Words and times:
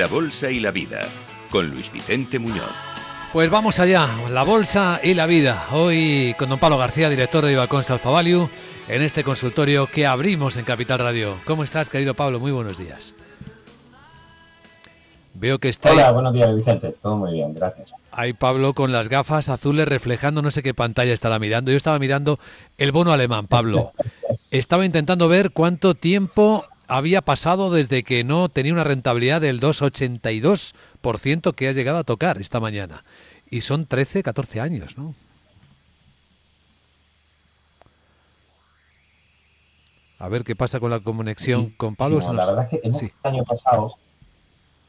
La 0.00 0.06
Bolsa 0.06 0.50
y 0.50 0.60
la 0.60 0.70
Vida, 0.70 1.02
con 1.50 1.68
Luis 1.68 1.92
Vicente 1.92 2.38
Muñoz. 2.38 2.72
Pues 3.34 3.50
vamos 3.50 3.80
allá, 3.80 4.08
la 4.30 4.44
Bolsa 4.44 4.98
y 5.02 5.12
la 5.12 5.26
Vida. 5.26 5.66
Hoy 5.72 6.34
con 6.38 6.48
don 6.48 6.58
Pablo 6.58 6.78
García, 6.78 7.10
director 7.10 7.44
de 7.44 7.52
Ibacons 7.52 7.90
Alfa 7.90 8.08
Value, 8.08 8.48
en 8.88 9.02
este 9.02 9.22
consultorio 9.22 9.88
que 9.88 10.06
abrimos 10.06 10.56
en 10.56 10.64
Capital 10.64 11.00
Radio. 11.00 11.36
¿Cómo 11.44 11.64
estás, 11.64 11.90
querido 11.90 12.14
Pablo? 12.14 12.40
Muy 12.40 12.50
buenos 12.50 12.78
días. 12.78 13.14
Veo 15.34 15.58
que 15.58 15.68
está 15.68 15.92
Hola, 15.92 16.12
buenos 16.12 16.32
días, 16.32 16.56
Vicente. 16.56 16.94
Todo 17.02 17.16
muy 17.16 17.34
bien, 17.34 17.52
gracias. 17.52 17.92
Ahí 18.10 18.32
Pablo 18.32 18.72
con 18.72 18.92
las 18.92 19.10
gafas 19.10 19.50
azules 19.50 19.86
reflejando 19.86 20.40
no 20.40 20.50
sé 20.50 20.62
qué 20.62 20.72
pantalla 20.72 21.12
estará 21.12 21.38
mirando. 21.38 21.72
Yo 21.72 21.76
estaba 21.76 21.98
mirando 21.98 22.38
el 22.78 22.90
bono 22.90 23.12
alemán, 23.12 23.48
Pablo. 23.48 23.92
Estaba 24.50 24.86
intentando 24.86 25.28
ver 25.28 25.50
cuánto 25.50 25.94
tiempo 25.94 26.64
había 26.90 27.22
pasado 27.22 27.70
desde 27.70 28.02
que 28.02 28.24
no 28.24 28.48
tenía 28.48 28.72
una 28.72 28.82
rentabilidad 28.84 29.40
del 29.40 29.60
2,82% 29.60 31.54
que 31.54 31.68
ha 31.68 31.72
llegado 31.72 31.98
a 31.98 32.04
tocar 32.04 32.38
esta 32.38 32.58
mañana. 32.60 33.04
Y 33.48 33.60
son 33.62 33.86
13, 33.86 34.22
14 34.22 34.60
años, 34.60 34.98
¿no? 34.98 35.14
A 40.18 40.28
ver 40.28 40.44
qué 40.44 40.54
pasa 40.54 40.80
con 40.80 40.90
la 40.90 41.00
conexión 41.00 41.68
Sí, 41.68 41.74
con 41.76 41.96
Pablo. 41.96 42.18
no, 42.20 42.32
la 42.34 42.44
verdad 42.46 42.64
es 42.64 42.70
que 42.70 42.80
hemos- 42.86 42.98
Sí. 42.98 43.10
el 43.24 43.30
año 43.30 43.44
pasado, 43.44 43.94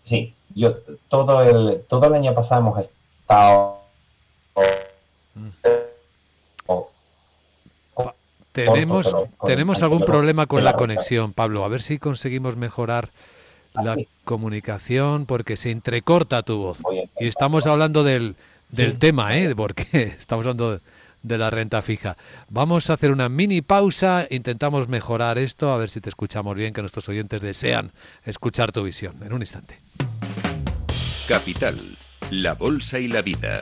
sí, 0.05 0.33
yo 0.55 0.75
todo 1.09 1.41
el 1.41 1.83
todo 1.87 2.05
el 2.07 2.15
año 2.15 2.33
pasado 2.35 2.61
hemos 2.61 2.79
estado 2.79 3.79
o- 4.53 4.61
Tenemos, 8.51 9.09
con 9.09 9.47
tenemos 9.47 9.81
algún 9.81 10.03
problema 10.03 10.45
con 10.45 10.63
la 10.63 10.71
la 10.71 10.77
conexión, 10.77 11.33
Pablo. 11.33 11.63
A 11.63 11.67
ver 11.69 11.81
si 11.81 11.97
conseguimos 11.99 12.57
mejorar 12.57 13.09
la 13.73 13.93
Así. 13.93 14.07
comunicación 14.25 15.25
porque 15.25 15.55
se 15.57 15.71
entrecorta 15.71 16.43
tu 16.43 16.57
voz. 16.57 16.79
Y 17.19 17.27
estamos 17.27 17.65
hablando 17.67 18.03
del, 18.03 18.35
del 18.69 18.91
Sí. 18.91 18.97
tema, 18.97 19.37
¿eh? 19.37 19.55
Porque 19.55 19.85
estamos 20.19 20.43
hablando 20.45 20.73
de, 20.73 20.79
de 21.23 21.37
la 21.37 21.49
renta 21.49 21.81
fija. 21.81 22.17
Vamos 22.49 22.89
a 22.89 22.93
hacer 22.93 23.11
una 23.11 23.29
mini 23.29 23.61
pausa, 23.61 24.27
intentamos 24.29 24.89
mejorar 24.89 25.37
esto, 25.37 25.71
a 25.71 25.77
ver 25.77 25.89
si 25.89 26.01
te 26.01 26.09
escuchamos 26.09 26.55
bien, 26.55 26.73
que 26.73 26.81
nuestros 26.81 27.07
oyentes 27.07 27.41
desean 27.41 27.91
escuchar 28.25 28.71
tu 28.73 28.83
visión. 28.83 29.15
En 29.23 29.31
un 29.31 29.41
instante. 29.41 29.79
Capital, 31.27 31.77
la 32.31 32.53
Bolsa 32.55 32.99
y 32.99 33.07
la 33.07 33.21
Vida. 33.21 33.61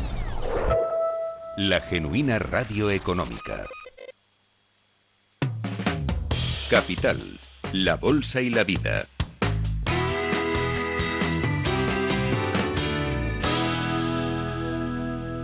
La 1.57 1.81
genuina 1.81 2.39
radio 2.39 2.89
económica. 2.89 3.65
Capital, 6.69 7.19
la 7.73 7.97
Bolsa 7.97 8.39
y 8.39 8.49
la 8.49 8.63
Vida. 8.63 9.03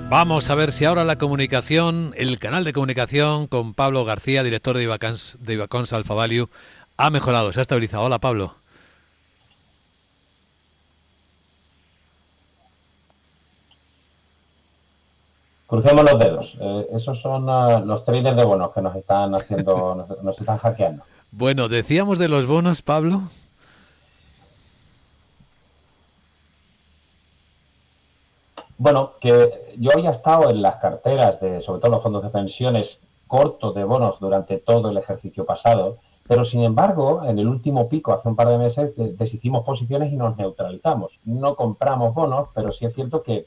Vamos 0.09 0.49
a 0.49 0.55
ver 0.55 0.71
si 0.71 0.85
ahora 0.85 1.03
la 1.03 1.17
comunicación, 1.17 2.13
el 2.15 2.39
canal 2.39 2.63
de 2.63 2.71
comunicación 2.71 3.47
con 3.47 3.73
Pablo 3.73 4.05
García, 4.05 4.43
director 4.43 4.77
de 4.77 4.83
Ibacons, 4.83 5.37
de 5.41 5.55
Ibacons 5.55 5.91
Alfa 5.91 6.13
Value, 6.13 6.49
ha 6.95 7.09
mejorado, 7.09 7.51
se 7.51 7.59
ha 7.59 7.63
estabilizado. 7.63 8.03
Hola, 8.03 8.19
Pablo. 8.19 8.55
Crucemos 15.67 16.03
los 16.09 16.17
dedos. 16.19 16.57
Eh, 16.59 16.87
esos 16.93 17.19
son 17.21 17.49
ah, 17.49 17.79
los 17.85 18.05
traders 18.05 18.35
de 18.37 18.45
bonos 18.45 18.73
que 18.73 18.81
nos 18.81 18.95
están 18.95 19.35
haciendo, 19.35 19.95
nos, 20.09 20.23
nos 20.23 20.39
están 20.39 20.57
hackeando. 20.57 21.03
Bueno, 21.31 21.67
decíamos 21.67 22.19
de 22.19 22.29
los 22.29 22.45
bonos, 22.47 22.81
Pablo. 22.81 23.23
Bueno, 28.77 29.13
que 29.19 29.73
yo 29.79 29.91
había 29.93 30.11
estado 30.11 30.49
en 30.49 30.61
las 30.61 30.75
carteras 30.75 31.39
de, 31.41 31.61
sobre 31.61 31.81
todo 31.81 31.91
los 31.91 32.03
fondos 32.03 32.23
de 32.23 32.29
pensiones, 32.29 32.99
cortos 33.27 33.73
de 33.75 33.83
bonos 33.83 34.19
durante 34.19 34.57
todo 34.57 34.91
el 34.91 34.97
ejercicio 34.97 35.45
pasado, 35.45 35.97
pero 36.27 36.45
sin 36.45 36.61
embargo, 36.63 37.23
en 37.25 37.39
el 37.39 37.47
último 37.47 37.89
pico, 37.89 38.13
hace 38.13 38.27
un 38.29 38.35
par 38.35 38.49
de 38.49 38.57
meses, 38.57 38.95
de- 38.95 39.13
deshicimos 39.13 39.65
posiciones 39.65 40.11
y 40.11 40.15
nos 40.17 40.37
neutralizamos. 40.37 41.17
No 41.25 41.55
compramos 41.55 42.13
bonos, 42.13 42.49
pero 42.53 42.71
sí 42.71 42.85
es 42.85 42.93
cierto 42.93 43.23
que 43.23 43.45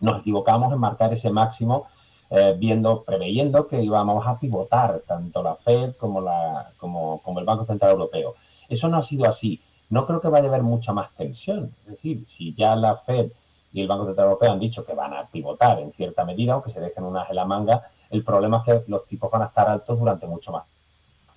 nos 0.00 0.20
equivocamos 0.20 0.72
en 0.72 0.78
marcar 0.78 1.12
ese 1.12 1.30
máximo, 1.30 1.86
eh, 2.30 2.54
viendo, 2.58 3.02
preveyendo 3.02 3.66
que 3.66 3.82
íbamos 3.82 4.26
a 4.26 4.38
pivotar 4.38 5.00
tanto 5.06 5.42
la 5.42 5.54
Fed 5.54 5.94
como, 5.96 6.20
la, 6.20 6.72
como, 6.76 7.20
el 7.38 7.44
Banco 7.44 7.64
Central 7.64 7.92
Europeo. 7.92 8.34
Eso 8.68 8.88
no 8.88 8.98
ha 8.98 9.02
sido 9.02 9.28
así. 9.28 9.60
No 9.88 10.06
creo 10.06 10.20
que 10.20 10.28
vaya 10.28 10.46
a 10.46 10.48
haber 10.48 10.62
mucha 10.62 10.92
más 10.92 11.10
tensión. 11.12 11.72
Es 11.86 11.92
decir, 11.92 12.26
si 12.26 12.54
ya 12.54 12.76
la 12.76 12.96
Fed 12.96 13.30
y 13.72 13.80
el 13.80 13.88
Banco 13.88 14.04
Central 14.04 14.26
Europeo 14.26 14.52
han 14.52 14.60
dicho 14.60 14.84
que 14.84 14.94
van 14.94 15.14
a 15.14 15.24
pivotar 15.24 15.80
en 15.80 15.92
cierta 15.92 16.24
medida, 16.24 16.52
aunque 16.52 16.70
se 16.70 16.80
dejen 16.80 17.04
unas 17.04 17.30
en 17.30 17.36
la 17.36 17.46
manga, 17.46 17.82
el 18.10 18.22
problema 18.22 18.62
es 18.66 18.82
que 18.82 18.90
los 18.90 19.06
tipos 19.06 19.30
van 19.30 19.42
a 19.42 19.46
estar 19.46 19.68
altos 19.68 19.98
durante 19.98 20.26
mucho 20.26 20.52
más 20.52 20.64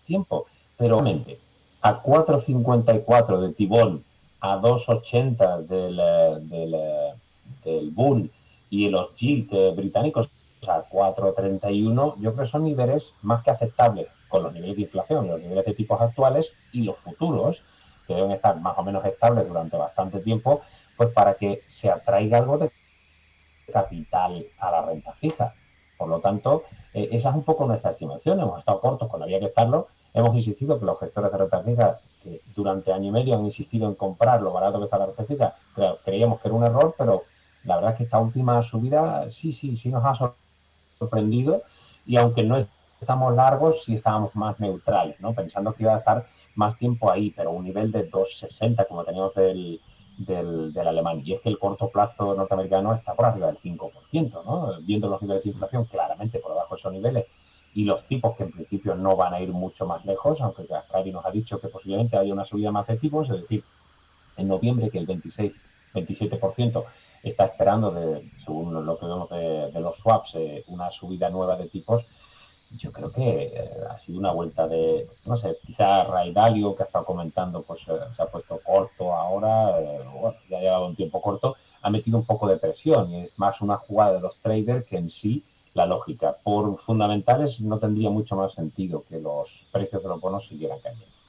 tiempo. 0.06 0.46
Pero 0.78 0.98
obviamente, 0.98 1.40
a 1.82 2.04
4.54 2.04 3.40
de 3.40 3.54
Tibón, 3.54 4.04
a 4.42 4.58
2.80 4.58 5.68
del, 5.68 6.00
eh, 6.00 6.38
del, 6.42 6.74
eh, 6.74 7.14
del 7.64 7.92
Bull 7.92 8.30
y 8.72 8.90
los 8.90 9.16
yield 9.18 9.54
eh, 9.54 9.72
británicos 9.76 10.30
a 10.68 10.84
4.31, 10.90 12.16
yo 12.20 12.34
creo 12.34 12.46
que 12.46 12.52
son 12.52 12.64
niveles 12.66 13.14
más 13.22 13.44
que 13.44 13.52
aceptables 13.52 14.08
con 14.30 14.42
los 14.44 14.54
niveles 14.54 14.76
de 14.78 14.84
inflación, 14.84 15.28
los 15.28 15.40
niveles 15.42 15.66
de 15.66 15.74
tipos 15.74 16.00
actuales 16.02 16.52
y 16.72 16.84
los 16.84 16.98
futuros, 16.98 17.62
que 18.08 18.16
deben 18.16 18.32
estar 18.32 18.60
más 18.60 18.78
o 18.78 18.84
menos 18.84 19.04
estables 19.06 19.48
durante 19.48 19.78
bastante 19.78 20.20
tiempo, 20.20 20.62
pues 20.98 21.10
para 21.10 21.34
que 21.36 21.62
se 21.68 21.90
atraiga 21.92 22.38
algo 22.40 22.58
de 22.58 22.72
capital 23.72 24.46
a 24.60 24.72
la 24.72 24.82
renta 24.86 25.14
fija. 25.14 25.54
Por 25.98 26.08
lo 26.10 26.20
tanto, 26.20 26.64
eh, 26.94 27.10
esa 27.12 27.30
es 27.30 27.36
un 27.36 27.44
poco 27.44 27.66
nuestra 27.66 27.92
estimación. 27.92 28.40
Hemos 28.40 28.60
estado 28.60 28.80
cortos 28.80 29.08
cuando 29.10 29.26
había 29.26 29.40
que 29.40 29.46
estarlo. 29.48 29.88
Hemos 30.14 30.36
insistido 30.36 30.80
que 30.80 30.86
los 30.86 31.00
gestores 31.00 31.32
de 31.32 31.38
renta 31.38 31.62
fija, 31.62 32.00
que 32.24 32.42
durante 32.56 32.92
año 32.92 33.10
y 33.10 33.12
medio 33.12 33.36
han 33.36 33.46
insistido 33.46 33.88
en 33.88 33.96
comprar 33.96 34.42
lo 34.42 34.52
barato 34.52 34.80
que 34.80 34.86
está 34.86 34.98
la 34.98 35.06
renta 35.08 35.24
fija, 35.26 35.56
cre- 35.76 35.98
creíamos 36.04 36.40
que 36.42 36.48
era 36.48 36.58
un 36.58 36.64
error, 36.64 36.96
pero 36.98 37.24
la 37.64 37.76
verdad 37.76 37.92
es 37.92 37.98
que 37.98 38.04
esta 38.04 38.20
última 38.20 38.62
subida 38.64 39.30
sí, 39.32 39.54
sí, 39.54 39.78
sí 39.78 39.90
nos 39.90 40.04
ha 40.06 40.16
sor- 40.16 40.38
sorprendido. 41.00 41.64
Y 42.06 42.18
aunque 42.18 42.44
no 42.44 42.58
estamos 43.00 43.36
largos, 43.36 43.84
sí 43.84 43.96
estábamos 43.96 44.36
más 44.36 44.60
neutrales, 44.60 45.20
¿no? 45.22 45.34
Pensando 45.34 45.74
que 45.74 45.84
iba 45.84 45.96
a 45.96 46.00
estar 46.00 46.26
más 46.56 46.78
tiempo 46.78 47.12
ahí, 47.12 47.32
pero 47.32 47.52
un 47.52 47.64
nivel 47.64 47.92
de 47.92 48.10
2,60 48.10 48.86
como 48.88 49.04
teníamos 49.04 49.34
del, 49.36 49.82
del, 50.18 50.88
alemán. 50.88 51.22
Y 51.26 51.34
es 51.34 51.42
que 51.42 51.50
el 51.50 51.60
corto 51.60 51.90
plazo 51.90 52.36
norteamericano 52.36 52.94
está 52.94 53.14
por 53.16 53.26
arriba 53.26 53.48
del 53.48 53.58
5%, 53.60 54.44
¿no? 54.46 54.82
Viendo 54.82 55.10
los 55.10 55.22
niveles 55.22 55.44
de 55.44 55.50
inflación 55.52 55.86
claramente 55.86 56.40
por 56.40 56.52
debajo 56.54 56.76
de 56.76 56.80
esos 56.80 56.94
niveles 56.94 57.26
y 57.74 57.86
los 57.86 58.06
tipos 58.08 58.36
que 58.36 58.44
en 58.44 58.52
principio 58.52 58.96
no 58.96 59.16
van 59.16 59.34
a 59.34 59.40
ir 59.42 59.50
mucho 59.54 59.86
más 59.86 60.04
lejos, 60.06 60.42
aunque 60.42 60.66
Gascari 60.66 61.12
nos 61.12 61.26
ha 61.26 61.32
dicho 61.32 61.60
que 61.60 61.70
posiblemente 61.70 62.18
haya 62.18 62.34
una 62.34 62.46
subida 62.46 62.72
más 62.72 62.86
de 62.88 62.98
tipos, 62.98 63.30
es 63.30 63.42
decir, 63.42 63.64
en 64.38 64.48
noviembre 64.48 64.90
que 64.90 64.98
el 64.98 65.06
26, 65.06 65.54
27% 65.94 66.86
está 67.30 67.46
esperando, 67.46 67.92
de, 67.92 68.30
según 68.44 68.86
lo 68.86 68.98
que 68.98 69.06
vemos 69.06 69.30
de, 69.30 69.80
los 69.80 69.98
swaps, 69.98 70.36
eh, 70.36 70.64
una 70.68 70.92
subida 70.92 71.30
nueva 71.30 71.56
de 71.56 71.68
tipos, 71.68 72.04
yo 72.78 72.92
creo 72.92 73.12
que 73.12 73.52
eh, 73.54 73.70
ha 73.90 74.00
sido 74.00 74.20
una 74.20 74.32
vuelta 74.32 74.68
de, 74.68 75.08
no 75.26 75.38
sé, 75.38 75.58
quizá 75.66 76.06
Ray 76.06 76.32
Dalio, 76.32 76.76
que 76.76 76.84
ha 76.84 76.86
estado 76.86 77.06
comentando, 77.06 77.62
pues 77.64 77.82
eh, 77.88 78.00
se 78.16 78.22
ha 78.22 78.28
puesto 78.28 78.60
corto 78.64 79.14
ahora, 79.14 79.78
bueno, 80.14 80.38
ya 80.50 80.58
ha 80.58 80.62
llevado 80.62 80.88
un 80.88 80.96
tiempo 80.96 81.22
corto, 81.22 81.56
ha 81.82 81.90
metido 81.90 82.18
un 82.18 82.26
poco 82.26 82.48
de 82.48 82.58
presión 82.58 83.12
y 83.12 83.22
es 83.22 83.32
más 83.38 83.60
una 83.62 83.78
jugada 83.78 84.14
de 84.14 84.22
los 84.22 84.36
traders 84.38 84.86
que 84.86 84.98
en 84.98 85.10
sí 85.10 85.44
la 85.74 85.86
lógica. 85.86 86.38
Por 86.44 86.78
fundamentales 86.80 87.60
no 87.62 87.78
tendría 87.78 88.10
mucho 88.10 88.36
más 88.36 88.54
sentido 88.54 89.04
que 89.10 89.20
los 89.20 89.66
precios 89.72 90.02
de 90.04 90.10
los 90.10 90.22
bonos 90.22 90.48
siguieran 90.48 90.80
cayendo. 90.80 91.21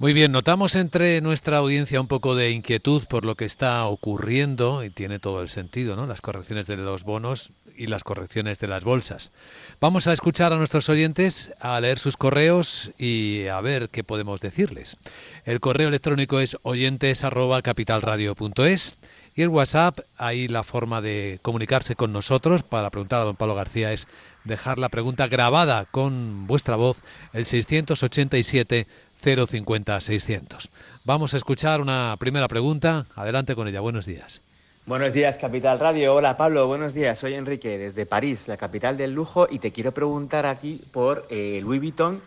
Muy 0.00 0.12
bien, 0.14 0.32
notamos 0.32 0.74
entre 0.76 1.20
nuestra 1.20 1.58
audiencia 1.58 2.00
un 2.00 2.06
poco 2.06 2.34
de 2.34 2.52
inquietud 2.52 3.04
por 3.04 3.26
lo 3.26 3.34
que 3.34 3.44
está 3.44 3.84
ocurriendo 3.84 4.82
y 4.82 4.88
tiene 4.88 5.18
todo 5.18 5.42
el 5.42 5.50
sentido, 5.50 5.94
¿no? 5.94 6.06
Las 6.06 6.22
correcciones 6.22 6.66
de 6.66 6.78
los 6.78 7.04
bonos 7.04 7.50
y 7.76 7.86
las 7.86 8.02
correcciones 8.02 8.60
de 8.60 8.68
las 8.68 8.82
bolsas. 8.82 9.30
Vamos 9.78 10.06
a 10.06 10.14
escuchar 10.14 10.54
a 10.54 10.56
nuestros 10.56 10.88
oyentes, 10.88 11.52
a 11.60 11.78
leer 11.80 11.98
sus 11.98 12.16
correos 12.16 12.92
y 12.96 13.46
a 13.48 13.60
ver 13.60 13.90
qué 13.90 14.02
podemos 14.02 14.40
decirles. 14.40 14.96
El 15.44 15.60
correo 15.60 15.88
electrónico 15.88 16.40
es 16.40 16.56
oyentes@capitalradio.es 16.62 18.96
y 19.36 19.42
el 19.42 19.50
WhatsApp, 19.50 19.98
ahí 20.16 20.48
la 20.48 20.62
forma 20.62 21.02
de 21.02 21.40
comunicarse 21.42 21.94
con 21.94 22.10
nosotros 22.10 22.62
para 22.62 22.88
preguntar 22.88 23.20
a 23.20 23.24
don 23.24 23.36
Pablo 23.36 23.54
García 23.54 23.92
es 23.92 24.08
dejar 24.44 24.78
la 24.78 24.88
pregunta 24.88 25.28
grabada 25.28 25.84
con 25.90 26.46
vuestra 26.46 26.76
voz 26.76 26.96
el 27.34 27.44
687 27.44 28.86
050 29.22 30.00
600. 30.00 30.70
Vamos 31.04 31.34
a 31.34 31.36
escuchar 31.36 31.80
una 31.80 32.16
primera 32.18 32.48
pregunta. 32.48 33.06
Adelante 33.14 33.54
con 33.54 33.68
ella. 33.68 33.80
Buenos 33.80 34.06
días. 34.06 34.40
Buenos 34.86 35.12
días, 35.12 35.38
Capital 35.38 35.78
Radio. 35.78 36.14
Hola, 36.14 36.36
Pablo. 36.36 36.66
Buenos 36.66 36.94
días. 36.94 37.18
Soy 37.18 37.34
Enrique 37.34 37.78
desde 37.78 38.06
París, 38.06 38.48
la 38.48 38.56
capital 38.56 38.96
del 38.96 39.12
lujo, 39.12 39.46
y 39.48 39.58
te 39.58 39.72
quiero 39.72 39.92
preguntar 39.92 40.46
aquí 40.46 40.80
por 40.90 41.26
eh, 41.30 41.60
Louis 41.62 41.80
Vuitton. 41.80 42.20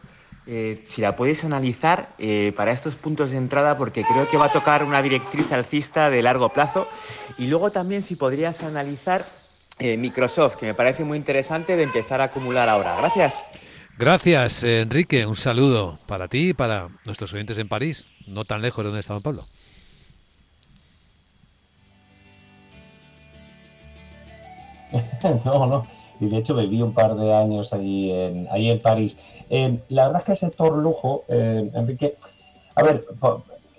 Eh, 0.46 0.84
si 0.88 1.02
la 1.02 1.16
puedes 1.16 1.44
analizar 1.44 2.10
eh, 2.20 2.54
para 2.56 2.72
estos 2.72 2.96
puntos 2.96 3.32
de 3.32 3.38
entrada, 3.38 3.78
porque 3.78 4.04
creo 4.04 4.30
que 4.30 4.38
va 4.38 4.46
a 4.46 4.52
tocar 4.52 4.84
una 4.84 5.02
directriz 5.02 5.52
alcista 5.52 6.10
de 6.10 6.22
largo 6.22 6.50
plazo. 6.50 6.88
Y 7.38 7.48
luego 7.48 7.72
también 7.72 8.04
si 8.04 8.16
podrías 8.16 8.64
analizar 8.64 9.26
Microsoft, 9.80 10.56
que 10.56 10.68
me 10.68 10.74
parece 10.76 11.04
muy 11.04 11.18
interesante 11.18 11.76
de 11.76 11.84
empezar 11.84 12.22
a 12.22 12.26
acumular 12.26 12.70
ahora. 12.70 12.96
Gracias. 12.98 13.44
Gracias, 13.98 14.64
Enrique. 14.64 15.26
Un 15.26 15.36
saludo 15.36 16.00
para 16.08 16.28
ti 16.28 16.50
y 16.50 16.54
para 16.54 16.90
nuestros 17.06 17.32
oyentes 17.34 17.58
en 17.60 17.68
París, 17.68 18.10
no 18.28 18.44
tan 18.44 18.62
lejos 18.62 18.84
de 18.84 18.90
donde 18.90 19.02
está 19.02 19.20
Pablo. 19.20 19.46
no, 25.46 25.68
no. 25.68 25.86
Y 26.20 26.28
de 26.28 26.38
hecho 26.38 26.56
viví 26.56 26.82
un 26.82 26.94
par 26.94 27.16
de 27.16 27.34
años 27.34 27.72
allí 27.74 28.12
en, 28.12 28.48
ahí 28.52 28.70
en 28.70 28.82
París. 28.82 29.16
Eh, 29.50 29.80
la 29.90 30.06
verdad 30.06 30.22
es 30.22 30.26
que 30.26 30.32
el 30.34 30.38
sector 30.38 30.78
lujo, 30.78 31.24
eh, 31.30 31.70
Enrique, 31.76 32.16
a 32.76 32.84
ver, 32.84 33.06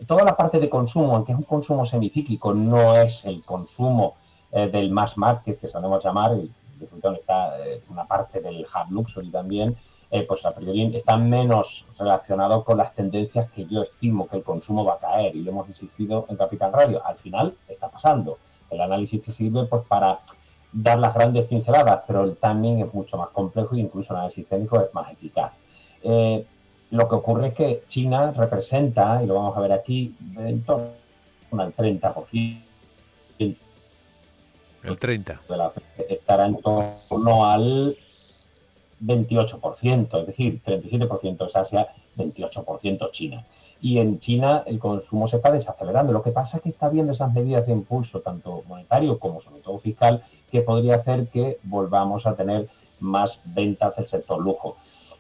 toda 0.07 0.25
la 0.25 0.37
parte 0.37 0.61
de 0.61 0.69
consumo, 0.69 1.17
aunque 1.17 1.33
es 1.33 1.39
un 1.39 1.45
consumo 1.45 1.87
semicíclico, 1.87 2.55
no 2.55 2.97
es 2.97 3.25
el 3.25 3.45
consumo 3.45 4.15
eh, 4.53 4.69
del 4.69 4.91
mass 4.91 5.17
market 5.17 5.61
que 5.61 5.69
solemos 5.69 6.05
llamar, 6.05 6.37
y 6.37 6.51
está 6.83 7.57
una 7.89 8.05
parte 8.05 8.41
del 8.41 8.67
hard 8.73 8.91
luxury 8.91 9.31
también, 9.31 9.77
eh, 10.15 10.25
pues 10.29 10.45
a 10.47 10.55
priori 10.55 10.95
está 10.95 11.17
menos 11.17 11.85
relacionado 11.99 12.63
con 12.63 12.79
las 12.79 12.95
tendencias 12.95 13.51
que 13.51 13.67
yo 13.67 13.83
estimo 13.83 14.29
que 14.29 14.37
el 14.37 14.45
consumo 14.45 14.85
va 14.85 14.95
a 14.95 14.99
caer 15.01 15.35
y 15.35 15.43
lo 15.43 15.51
hemos 15.51 15.69
insistido 15.69 16.25
en 16.29 16.37
Capital 16.37 16.73
Radio. 16.73 17.05
Al 17.05 17.17
final 17.17 17.53
está 17.69 17.89
pasando. 17.91 18.39
El 18.71 18.81
análisis 18.81 19.21
te 19.21 19.33
sirve 19.33 19.65
pues 19.65 19.83
para 19.89 20.21
dar 20.73 21.01
las 21.01 21.15
grandes 21.15 21.47
pinceladas, 21.49 22.03
pero 22.07 22.23
el 22.23 22.37
timing 22.37 22.85
es 22.85 22.95
mucho 22.95 23.17
más 23.17 23.31
complejo 23.31 23.75
e 23.75 23.81
incluso 23.81 24.13
el 24.13 24.19
análisis 24.21 24.47
técnico 24.47 24.81
es 24.81 24.95
más 24.95 25.11
eficaz. 25.11 25.53
Eh, 26.05 26.47
lo 26.93 27.09
que 27.09 27.15
ocurre 27.17 27.49
es 27.49 27.55
que 27.55 27.83
China 27.89 28.31
representa, 28.37 29.21
y 29.21 29.27
lo 29.27 29.35
vamos 29.35 29.57
a 29.57 29.61
ver 29.63 29.73
aquí, 29.73 30.15
en 30.37 30.63
torno 30.63 30.93
al 31.59 31.75
30%. 31.75 32.61
El 34.85 34.99
30. 34.99 35.41
estará 36.09 36.47
en 36.47 36.61
torno 36.63 37.51
al 37.51 37.97
28%, 39.05 40.21
es 40.21 40.27
decir, 40.27 40.61
37% 40.65 41.49
es 41.49 41.57
Asia, 41.57 41.89
28% 42.17 43.11
China. 43.13 43.45
Y 43.81 43.99
en 43.99 44.19
China 44.19 44.63
el 44.67 44.79
consumo 44.79 45.29
se 45.29 45.37
está 45.37 45.51
desacelerando. 45.51 46.13
Lo 46.13 46.23
que 46.23 46.31
pasa 46.31 46.57
es 46.57 46.63
que 46.63 46.71
está 46.71 46.89
viendo 46.89 47.13
esas 47.13 47.33
medidas 47.33 47.67
de 47.67 47.73
impulso, 47.73 48.21
tanto 48.21 48.63
monetario 48.67 49.19
como 49.19 49.43
sobre 49.43 49.61
todo 49.61 49.79
fiscal, 49.79 50.23
que 50.51 50.63
podría 50.63 50.97
hacer 50.97 51.29
que 51.29 51.59
volvamos 51.65 52.27
a 52.27 52.35
tener 52.35 52.69
más 53.01 53.41
ventas 53.45 53.95
del 53.97 54.09
sector 54.09 54.41
lujo. 54.41 54.77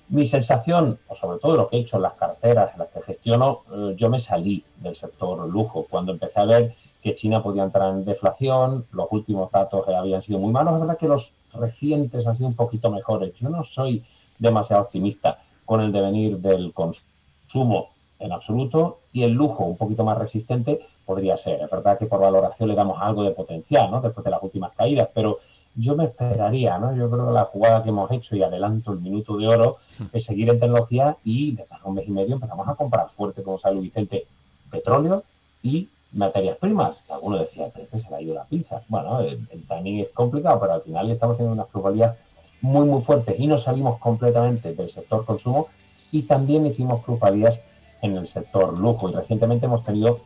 Mi 0.09 0.27
sensación, 0.27 0.99
o 1.09 1.17
sobre 1.17 1.39
todo 1.39 1.57
lo 1.57 1.69
que 1.69 1.77
he 1.77 1.81
hecho 1.81 1.97
en 1.97 2.03
las 2.03 2.15
carteras 2.15 2.73
en 2.73 2.79
las 2.79 2.89
que 2.89 3.03
gestiono, 3.03 3.63
eh, 3.73 3.95
yo 3.97 4.09
me 4.11 4.21
salí 4.21 4.65
del 4.77 4.97
sector 4.97 5.49
lujo 5.49 5.87
cuando 5.89 6.13
empecé 6.13 6.41
a 6.41 6.45
ver 6.45 6.75
que 7.03 7.15
China 7.15 7.43
podía 7.43 7.65
entrar 7.65 7.91
en 7.91 8.05
deflación, 8.05 8.87
los 8.93 9.09
últimos 9.11 9.51
datos 9.51 9.87
habían 9.89 10.23
sido 10.23 10.39
muy 10.39 10.53
malos, 10.53 10.75
es 10.75 10.81
verdad 10.81 10.99
que 10.99 11.09
los 11.09 11.34
recientes 11.55 12.25
sido 12.37 12.49
un 12.49 12.55
poquito 12.55 12.91
mejores. 12.91 13.35
Yo 13.37 13.49
no 13.49 13.65
soy 13.65 14.05
demasiado 14.39 14.83
optimista 14.83 15.39
con 15.65 15.81
el 15.81 15.93
devenir 15.93 16.39
del 16.39 16.73
consumo 16.73 17.91
en 18.19 18.33
absoluto 18.33 19.01
y 19.13 19.23
el 19.23 19.33
lujo 19.33 19.65
un 19.65 19.77
poquito 19.77 20.05
más 20.05 20.19
resistente 20.19 20.81
podría 21.05 21.37
ser. 21.37 21.61
Es 21.61 21.71
verdad 21.71 21.99
que 21.99 22.07
por 22.07 22.21
valoración 22.21 22.69
le 22.69 22.75
damos 22.75 23.01
algo 23.01 23.23
de 23.23 23.31
potencial, 23.31 23.91
¿no? 23.91 24.01
Después 24.01 24.25
de 24.25 24.31
las 24.31 24.43
últimas 24.43 24.73
caídas, 24.73 25.09
pero 25.15 25.39
yo 25.77 25.97
me 25.97 26.05
esperaría, 26.05 26.79
¿no? 26.79 26.95
Yo 26.95 27.11
creo 27.11 27.27
que 27.27 27.33
la 27.33 27.45
jugada 27.45 27.83
que 27.83 27.89
hemos 27.89 28.11
hecho 28.11 28.37
y 28.37 28.43
adelanto 28.43 28.93
el 28.93 29.01
minuto 29.01 29.37
de 29.37 29.49
oro 29.49 29.79
es 30.13 30.25
seguir 30.25 30.49
en 30.49 30.61
tecnología 30.61 31.17
y 31.25 31.57
después 31.57 31.83
de 31.83 31.89
un 31.89 31.95
mes 31.95 32.09
y 32.09 32.13
medio 32.13 32.35
empezamos 32.35 32.69
a 32.69 32.75
comprar 32.75 33.09
fuerte, 33.09 33.43
como 33.43 33.59
sabe 33.59 33.81
Vicente, 33.81 34.25
petróleo 34.71 35.23
y 35.63 35.89
materias 36.15 36.59
primas. 36.59 36.97
Algunos 37.11 37.41
decían, 37.41 37.71
pero 37.75 37.87
se 37.91 38.11
le 38.11 38.17
ha 38.17 38.21
ido 38.21 38.35
la 38.35 38.45
pizza. 38.45 38.83
Bueno, 38.89 39.21
el, 39.21 39.67
timing 39.67 40.01
es 40.01 40.11
complicado, 40.11 40.61
pero 40.61 40.75
al 40.75 40.83
final 40.83 41.11
estamos 41.11 41.37
teniendo 41.37 41.55
unas 41.55 41.71
plusvalías 41.71 42.17
muy, 42.61 42.87
muy 42.87 43.03
fuertes 43.03 43.39
y 43.39 43.47
nos 43.47 43.65
salimos 43.65 43.99
completamente 44.01 44.75
del 44.75 44.91
sector 44.91 45.25
consumo 45.25 45.69
y 46.11 46.23
también 46.23 46.67
hicimos 46.67 47.05
plusvalías 47.05 47.59
en 48.03 48.17
el 48.17 48.27
sector 48.27 48.79
lujo. 48.79 49.11
Y 49.11 49.13
recientemente 49.13 49.67
hemos 49.67 49.85
tenido 49.85 50.21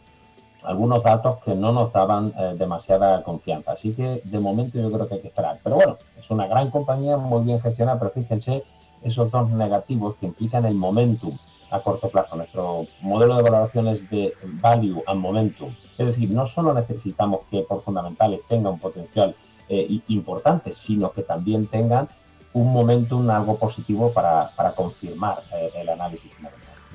algunos 0.62 1.02
datos 1.02 1.38
que 1.44 1.54
no 1.54 1.72
nos 1.72 1.92
daban 1.92 2.32
eh, 2.38 2.54
demasiada 2.58 3.22
confianza. 3.22 3.72
Así 3.72 3.94
que 3.94 4.20
de 4.24 4.38
momento 4.38 4.78
yo 4.78 4.90
creo 4.90 5.08
que 5.08 5.14
hay 5.14 5.20
que 5.20 5.28
esperar. 5.28 5.58
Pero 5.62 5.76
bueno, 5.76 5.96
es 6.18 6.30
una 6.30 6.46
gran 6.46 6.70
compañía, 6.70 7.16
muy 7.16 7.44
bien 7.44 7.60
gestionada, 7.60 7.98
pero 7.98 8.10
fíjense 8.10 8.62
esos 9.02 9.30
dos 9.30 9.50
negativos 9.50 10.16
que 10.16 10.26
implican 10.26 10.64
el 10.64 10.74
momentum 10.74 11.38
a 11.70 11.80
corto 11.80 12.08
plazo. 12.08 12.36
Nuestro 12.36 12.86
modelo 13.00 13.36
de 13.36 13.42
valoración 13.42 13.88
es 13.88 14.08
de 14.10 14.34
value 14.42 15.02
and 15.06 15.20
momentum. 15.20 15.70
Es 15.96 16.06
decir, 16.06 16.30
no 16.30 16.46
solo 16.46 16.74
necesitamos 16.74 17.40
que 17.50 17.62
por 17.62 17.82
fundamentales 17.82 18.40
tenga 18.48 18.70
un 18.70 18.78
potencial 18.78 19.34
eh, 19.68 20.00
importante, 20.08 20.74
sino 20.74 21.12
que 21.12 21.22
también 21.22 21.66
tengan 21.66 22.08
un 22.54 22.72
momentum 22.72 23.28
algo 23.30 23.58
positivo 23.58 24.12
para, 24.12 24.50
confirmar 24.74 25.42
eh, 25.54 25.70
el 25.76 25.88
análisis 25.90 26.30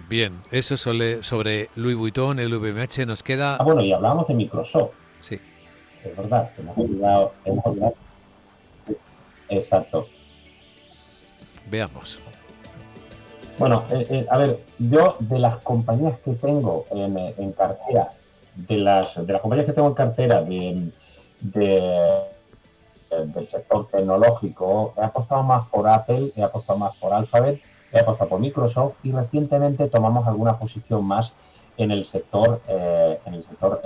Bien, 0.10 0.42
eso 0.52 0.76
sobre, 0.78 1.24
sobre 1.24 1.70
Louis 1.76 1.96
Vuitton, 1.96 2.40
el 2.40 2.54
VMH, 2.54 3.06
nos 3.06 3.24
queda... 3.24 3.56
Ah, 3.56 3.64
bueno, 3.64 3.82
y 3.82 3.94
hablábamos 3.94 4.28
de 4.28 4.34
Microsoft. 4.34 4.92
Sí. 5.22 5.40
Es 6.04 6.18
verdad, 6.18 6.52
hemos 6.58 6.78
olvidado, 6.78 7.34
hemos 7.46 7.66
olvidado. 7.66 7.96
Exacto. 9.50 10.08
Veamos. 11.70 12.20
Bueno, 13.60 13.84
eh, 13.92 14.08
eh, 14.10 14.26
a 14.30 14.38
ver, 14.38 14.60
yo 14.80 15.16
de 15.20 15.40
las 15.40 15.58
compañías 15.58 16.18
que 16.20 16.34
tengo 16.34 16.86
en, 16.92 17.52
cartera, 17.54 18.10
de 18.56 18.78
las, 18.78 19.26
de 19.26 19.32
las 19.32 19.42
compañías 19.42 19.68
que 19.68 19.74
tengo 19.74 19.90
en 19.90 19.94
cartera 19.94 20.42
de, 20.42 20.90
del 21.42 22.24
sector 23.50 23.88
tecnológico, 23.88 24.94
he 24.98 25.02
apostado 25.02 25.44
más 25.44 25.68
por 25.70 25.88
Apple, 25.88 26.32
he 26.36 26.42
apostado 26.42 26.80
más 26.80 26.96
por 26.96 27.14
Alphabet, 27.14 27.62
he 27.92 28.00
apostado 28.00 28.32
por 28.32 28.40
Microsoft 28.40 28.96
y 29.04 29.12
recientemente 29.12 29.88
tomamos 29.88 30.28
alguna 30.28 30.58
posición 30.58 31.06
más 31.06 31.32
en 31.78 31.92
el 31.92 32.06
sector, 32.06 32.62
eh, 32.68 33.20
en 33.26 33.34
el 33.36 33.44
sector, 33.44 33.82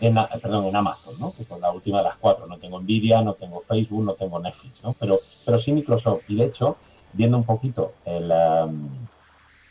en, 0.00 0.14
perdón, 0.40 0.66
en 0.66 0.76
Amazon. 0.76 1.32
Que 1.32 1.44
son 1.44 1.60
la 1.60 1.70
última 1.70 1.98
de 1.98 2.04
las 2.04 2.16
cuatro. 2.16 2.46
No 2.46 2.58
tengo 2.58 2.80
Nvidia, 2.80 3.22
no 3.22 3.34
tengo 3.34 3.62
Facebook, 3.68 4.04
no 4.04 4.14
tengo 4.14 4.38
Netflix, 4.38 4.82
¿no? 4.82 4.94
Pero, 4.98 5.20
pero 5.44 5.58
sí 5.58 5.72
Microsoft. 5.72 6.22
Y 6.28 6.36
de 6.36 6.44
hecho, 6.44 6.76
viendo 7.16 7.36
un 7.38 7.44
poquito 7.44 7.94
el, 8.04 8.30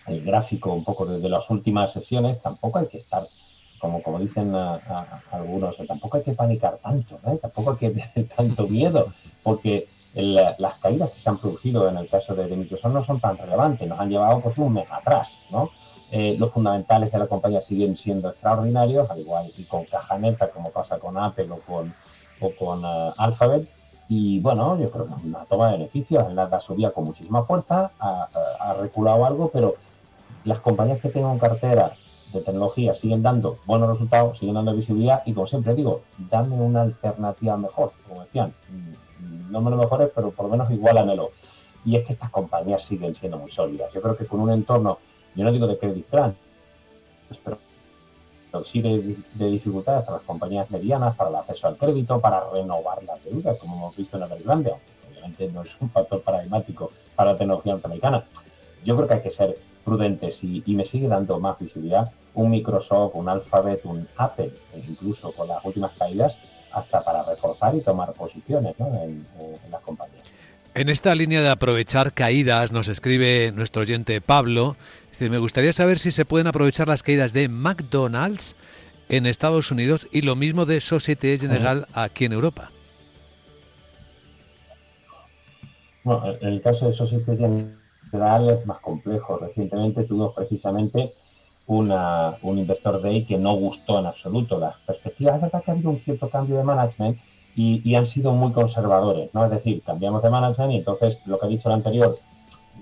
el 0.07 0.23
gráfico 0.23 0.73
un 0.73 0.83
poco 0.83 1.05
desde 1.05 1.29
las 1.29 1.49
últimas 1.49 1.91
sesiones, 1.93 2.41
tampoco 2.41 2.79
hay 2.79 2.87
que 2.87 2.97
estar, 2.99 3.27
como, 3.79 4.01
como 4.01 4.19
dicen 4.19 4.53
algunos, 5.31 5.75
tampoco 5.87 6.17
hay 6.17 6.23
que 6.23 6.33
panicar 6.33 6.77
tanto, 6.77 7.19
¿eh? 7.27 7.39
tampoco 7.41 7.71
hay 7.71 7.77
que 7.77 7.89
tener 8.13 8.29
tanto 8.29 8.67
miedo, 8.67 9.07
porque 9.43 9.87
las 10.15 10.79
caídas 10.79 11.11
que 11.11 11.19
se 11.19 11.29
han 11.29 11.37
producido 11.37 11.89
en 11.89 11.97
el 11.97 12.07
caso 12.07 12.33
de, 12.35 12.55
Microsoft 12.55 12.93
no 12.93 13.03
son 13.03 13.19
tan 13.19 13.37
relevantes, 13.37 13.87
nos 13.87 13.99
han 13.99 14.09
llevado 14.09 14.39
pues 14.39 14.57
un 14.57 14.73
mes 14.73 14.89
atrás. 14.89 15.29
Eh, 16.11 16.35
los 16.37 16.51
fundamentales 16.51 17.11
de 17.11 17.17
la 17.17 17.27
compañía 17.27 17.61
siguen 17.61 17.97
siendo 17.97 18.29
extraordinarios, 18.29 19.09
al 19.09 19.19
igual 19.19 19.51
que 19.53 19.67
con 19.67 19.83
caja 19.85 20.17
neta, 20.17 20.49
como 20.51 20.71
pasa 20.71 20.99
con 20.99 21.17
Apple 21.17 21.49
o 21.49 21.59
con, 21.59 21.93
o 22.39 22.51
con 22.57 22.85
eh, 22.85 23.11
Alphabet. 23.17 23.67
Y 24.07 24.39
bueno, 24.39 24.79
yo 24.79 24.91
creo 24.91 25.07
que 25.07 25.13
es 25.13 25.23
una 25.23 25.45
toma 25.45 25.71
de 25.71 25.77
beneficios. 25.77 26.27
El 26.27 26.35
Nasdaq 26.35 26.61
subía 26.61 26.91
con 26.91 27.05
muchísima 27.05 27.43
fuerza, 27.43 27.91
ha, 27.99 28.27
ha 28.59 28.73
reculado 28.75 29.25
algo, 29.25 29.49
pero 29.49 29.75
las 30.43 30.59
compañías 30.59 30.99
que 31.01 31.09
tengo 31.09 31.31
en 31.31 31.39
cartera 31.39 31.91
de 32.31 32.41
tecnología 32.41 32.95
siguen 32.95 33.23
dando 33.23 33.57
buenos 33.65 33.89
resultados, 33.89 34.37
siguen 34.37 34.55
dando 34.55 34.75
visibilidad 34.75 35.23
y 35.25 35.33
como 35.33 35.47
siempre 35.47 35.73
digo, 35.73 36.01
dame 36.29 36.55
una 36.55 36.81
alternativa 36.81 37.57
mejor, 37.57 37.93
como 38.07 38.21
decían, 38.21 38.53
no 39.49 39.61
me 39.61 39.71
lo 39.71 39.77
mejores, 39.77 40.11
pero 40.13 40.31
por 40.31 40.45
lo 40.45 40.51
menos 40.51 40.69
igualamelo. 40.69 41.31
Y 41.85 41.95
es 41.95 42.05
que 42.05 42.13
estas 42.13 42.31
compañías 42.31 42.83
siguen 42.83 43.15
siendo 43.15 43.37
muy 43.37 43.51
sólidas. 43.51 43.91
Yo 43.93 44.01
creo 44.01 44.17
que 44.17 44.25
con 44.25 44.39
un 44.39 44.51
entorno, 44.51 44.97
yo 45.35 45.43
no 45.43 45.51
digo 45.51 45.67
de 45.67 45.77
credit 45.77 46.09
crunch, 46.09 46.35
pero 47.43 47.57
sí 48.63 48.81
de, 48.81 49.17
de, 49.33 49.49
dificultades 49.49 50.03
para 50.05 50.17
las 50.17 50.25
compañías 50.25 50.69
medianas, 50.71 51.15
para 51.15 51.29
el 51.29 51.35
acceso 51.35 51.67
al 51.67 51.77
crédito, 51.77 52.19
para 52.19 52.41
renovar 52.51 53.03
las 53.03 53.23
deudas, 53.23 53.57
como 53.57 53.75
hemos 53.75 53.95
visto 53.95 54.17
en 54.17 54.23
Evergrande, 54.23 54.71
aunque 54.71 55.09
obviamente 55.09 55.49
no 55.51 55.63
es 55.63 55.69
un 55.79 55.89
factor 55.89 56.21
paradigmático 56.21 56.91
para 57.15 57.33
la 57.33 57.37
tecnología 57.37 57.73
norteamericana. 57.73 58.23
Yo 58.83 58.95
creo 58.95 59.07
que 59.07 59.13
hay 59.15 59.21
que 59.21 59.31
ser 59.31 59.57
prudentes 59.83 60.43
y, 60.43 60.63
y, 60.65 60.75
me 60.75 60.85
sigue 60.85 61.07
dando 61.07 61.39
más 61.39 61.59
visibilidad 61.59 62.11
un 62.33 62.51
Microsoft, 62.51 63.15
un 63.15 63.29
Alphabet, 63.29 63.81
un 63.85 64.07
Apple, 64.17 64.51
incluso 64.87 65.31
con 65.31 65.47
las 65.47 65.63
últimas 65.63 65.91
caídas, 65.97 66.35
hasta 66.71 67.03
para 67.03 67.23
reforzar 67.23 67.75
y 67.75 67.81
tomar 67.81 68.13
posiciones 68.13 68.77
¿no? 68.79 68.87
en, 68.87 69.25
en 69.63 69.71
las 69.71 69.81
compañías. 69.81 70.25
En 70.73 70.89
esta 70.89 71.15
línea 71.15 71.41
de 71.41 71.49
aprovechar 71.49 72.11
caídas 72.11 72.73
nos 72.73 72.89
escribe 72.89 73.53
nuestro 73.53 73.83
oyente 73.83 74.19
Pablo, 74.19 74.75
dice, 75.15 75.29
me 75.29 75.37
gustaría 75.37 75.71
saber 75.71 75.97
si 75.97 76.11
se 76.11 76.25
pueden 76.25 76.47
aprovechar 76.47 76.89
las 76.89 77.01
caídas 77.01 77.31
de 77.31 77.47
McDonald's 77.47 78.55
en 79.07 79.25
Estados 79.25 79.71
Unidos 79.71 80.09
y 80.11 80.21
lo 80.21 80.35
mismo 80.35 80.65
de 80.65 80.81
Societe 80.81 81.37
General 81.37 81.87
aquí 81.93 82.25
en 82.25 82.33
Europa. 82.33 82.69
Bueno, 86.03 86.35
en 86.41 86.47
el 86.49 86.61
caso 86.61 86.89
de 86.89 86.95
Societe 86.95 87.37
General 87.37 88.49
es 88.49 88.65
más 88.65 88.79
complejo. 88.79 89.37
Recientemente 89.37 90.03
tuvimos 90.03 90.33
precisamente 90.33 91.13
una, 91.67 92.35
un 92.41 92.59
Investor 92.59 93.01
Day 93.01 93.23
que 93.23 93.37
no 93.37 93.53
gustó 93.53 93.99
en 93.99 94.07
absoluto. 94.07 94.59
Las 94.59 94.75
perspectivas, 94.85 95.35
es 95.35 95.41
verdad 95.43 95.63
que 95.63 95.71
ha 95.71 95.73
habido 95.75 95.91
un 95.91 95.99
cierto 95.99 96.29
cambio 96.29 96.57
de 96.57 96.63
management 96.63 97.17
y, 97.55 97.81
y, 97.89 97.95
han 97.95 98.05
sido 98.05 98.33
muy 98.33 98.51
conservadores, 98.51 99.33
¿no? 99.33 99.45
Es 99.45 99.51
decir, 99.51 99.81
cambiamos 99.81 100.21
de 100.21 100.29
management 100.29 100.73
y 100.73 100.77
entonces 100.77 101.19
lo 101.25 101.39
que 101.39 101.45
ha 101.45 101.49
dicho 101.49 101.69
el 101.69 101.75
anterior, 101.75 102.19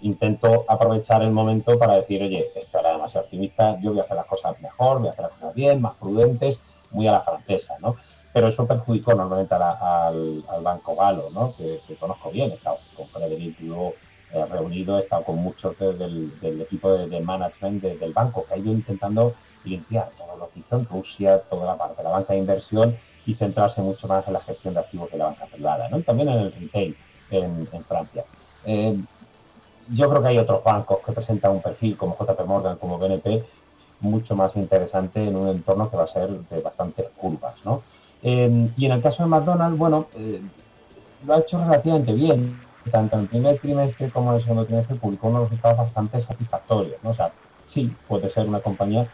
intento 0.03 0.65
aprovechar 0.67 1.23
el 1.23 1.31
momento 1.31 1.77
para 1.79 1.95
decir, 1.95 2.21
oye, 2.21 2.51
esto 2.55 2.79
era 2.79 2.91
demasiado 2.91 3.25
optimista, 3.25 3.79
yo 3.81 3.91
voy 3.91 3.99
a 3.99 4.03
hacer 4.03 4.17
las 4.17 4.25
cosas 4.25 4.61
mejor, 4.61 4.99
voy 4.99 5.07
a 5.07 5.11
hacer 5.11 5.23
las 5.23 5.31
cosas 5.33 5.55
bien, 5.55 5.81
más 5.81 5.95
prudentes, 5.95 6.59
muy 6.91 7.07
a 7.07 7.13
la 7.13 7.21
francesa, 7.21 7.75
¿no? 7.81 7.95
Pero 8.33 8.47
eso 8.47 8.67
perjudicó 8.67 9.13
normalmente 9.13 9.53
a 9.55 9.59
la, 9.59 10.07
al, 10.07 10.43
al, 10.49 10.63
Banco 10.63 10.95
Galo, 10.95 11.29
¿no? 11.31 11.55
Que, 11.55 11.79
que, 11.87 11.95
conozco 11.95 12.31
bien, 12.31 12.51
he 12.51 12.55
estado 12.55 12.79
con 12.95 13.07
Frederic 13.07 13.59
luego 13.61 13.93
eh, 14.33 14.45
reunido, 14.45 14.97
he 14.97 15.01
estado 15.01 15.23
con 15.23 15.37
muchos 15.37 15.77
de, 15.77 15.93
del, 15.93 16.61
equipo 16.61 16.91
de, 16.91 17.19
management 17.19 17.81
de, 17.81 17.97
del 17.97 18.13
banco, 18.13 18.45
que 18.45 18.55
ha 18.55 18.57
ido 18.57 18.71
intentando 18.71 19.33
limpiar 19.63 20.09
todo 20.17 20.35
lo 20.37 20.49
que 20.49 20.59
hizo 20.59 20.75
en 20.75 20.85
Rusia, 20.85 21.39
toda 21.49 21.65
la 21.65 21.77
parte 21.77 21.97
de 21.97 22.03
la 22.03 22.09
banca 22.09 22.33
de 22.33 22.39
inversión 22.39 22.97
y 23.25 23.35
centrarse 23.35 23.81
mucho 23.81 24.07
más 24.07 24.27
en 24.27 24.33
la 24.33 24.41
gestión 24.41 24.73
de 24.73 24.81
activos 24.81 25.11
de 25.11 25.19
la 25.19 25.25
banca 25.25 25.45
privada, 25.45 25.87
¿no? 25.87 25.99
Y 25.99 26.03
también 26.03 26.29
en 26.29 26.39
el 26.39 26.51
retail 26.51 26.97
en, 27.29 27.69
en 27.71 27.85
Francia. 27.85 28.25
Eh, 28.65 28.97
yo 29.89 30.09
creo 30.09 30.21
que 30.21 30.27
hay 30.29 30.37
otros 30.37 30.63
bancos 30.63 30.99
que 31.05 31.11
presentan 31.11 31.51
un 31.51 31.61
perfil 31.61 31.97
como 31.97 32.17
JP 32.17 32.45
Morgan, 32.45 32.77
como 32.77 32.97
BNP, 32.97 33.43
mucho 34.01 34.35
más 34.35 34.55
interesante 34.55 35.23
en 35.23 35.35
un 35.35 35.49
entorno 35.49 35.89
que 35.89 35.97
va 35.97 36.03
a 36.03 36.07
ser 36.07 36.29
de 36.29 36.61
bastantes 36.61 37.07
curvas, 37.15 37.55
¿no? 37.63 37.81
Eh, 38.21 38.69
y 38.77 38.85
en 38.85 38.91
el 38.91 39.01
caso 39.01 39.23
de 39.23 39.29
McDonald's, 39.29 39.77
bueno, 39.77 40.07
eh, 40.15 40.41
lo 41.25 41.33
ha 41.33 41.39
hecho 41.39 41.57
relativamente 41.63 42.13
bien. 42.13 42.59
Tanto 42.91 43.15
en 43.15 43.21
el 43.21 43.27
primer 43.29 43.59
trimestre 43.59 44.09
como 44.09 44.31
en 44.31 44.37
el 44.37 44.43
segundo 44.43 44.65
trimestre 44.65 44.95
publicó 44.95 45.29
unos 45.29 45.43
resultados 45.43 45.77
bastante 45.77 46.21
satisfactorios, 46.21 47.01
¿no? 47.01 47.11
O 47.11 47.13
sea, 47.13 47.31
sí, 47.69 47.93
puede 48.09 48.29
ser 48.29 48.45
una 48.45 48.59
compañía 48.59 49.07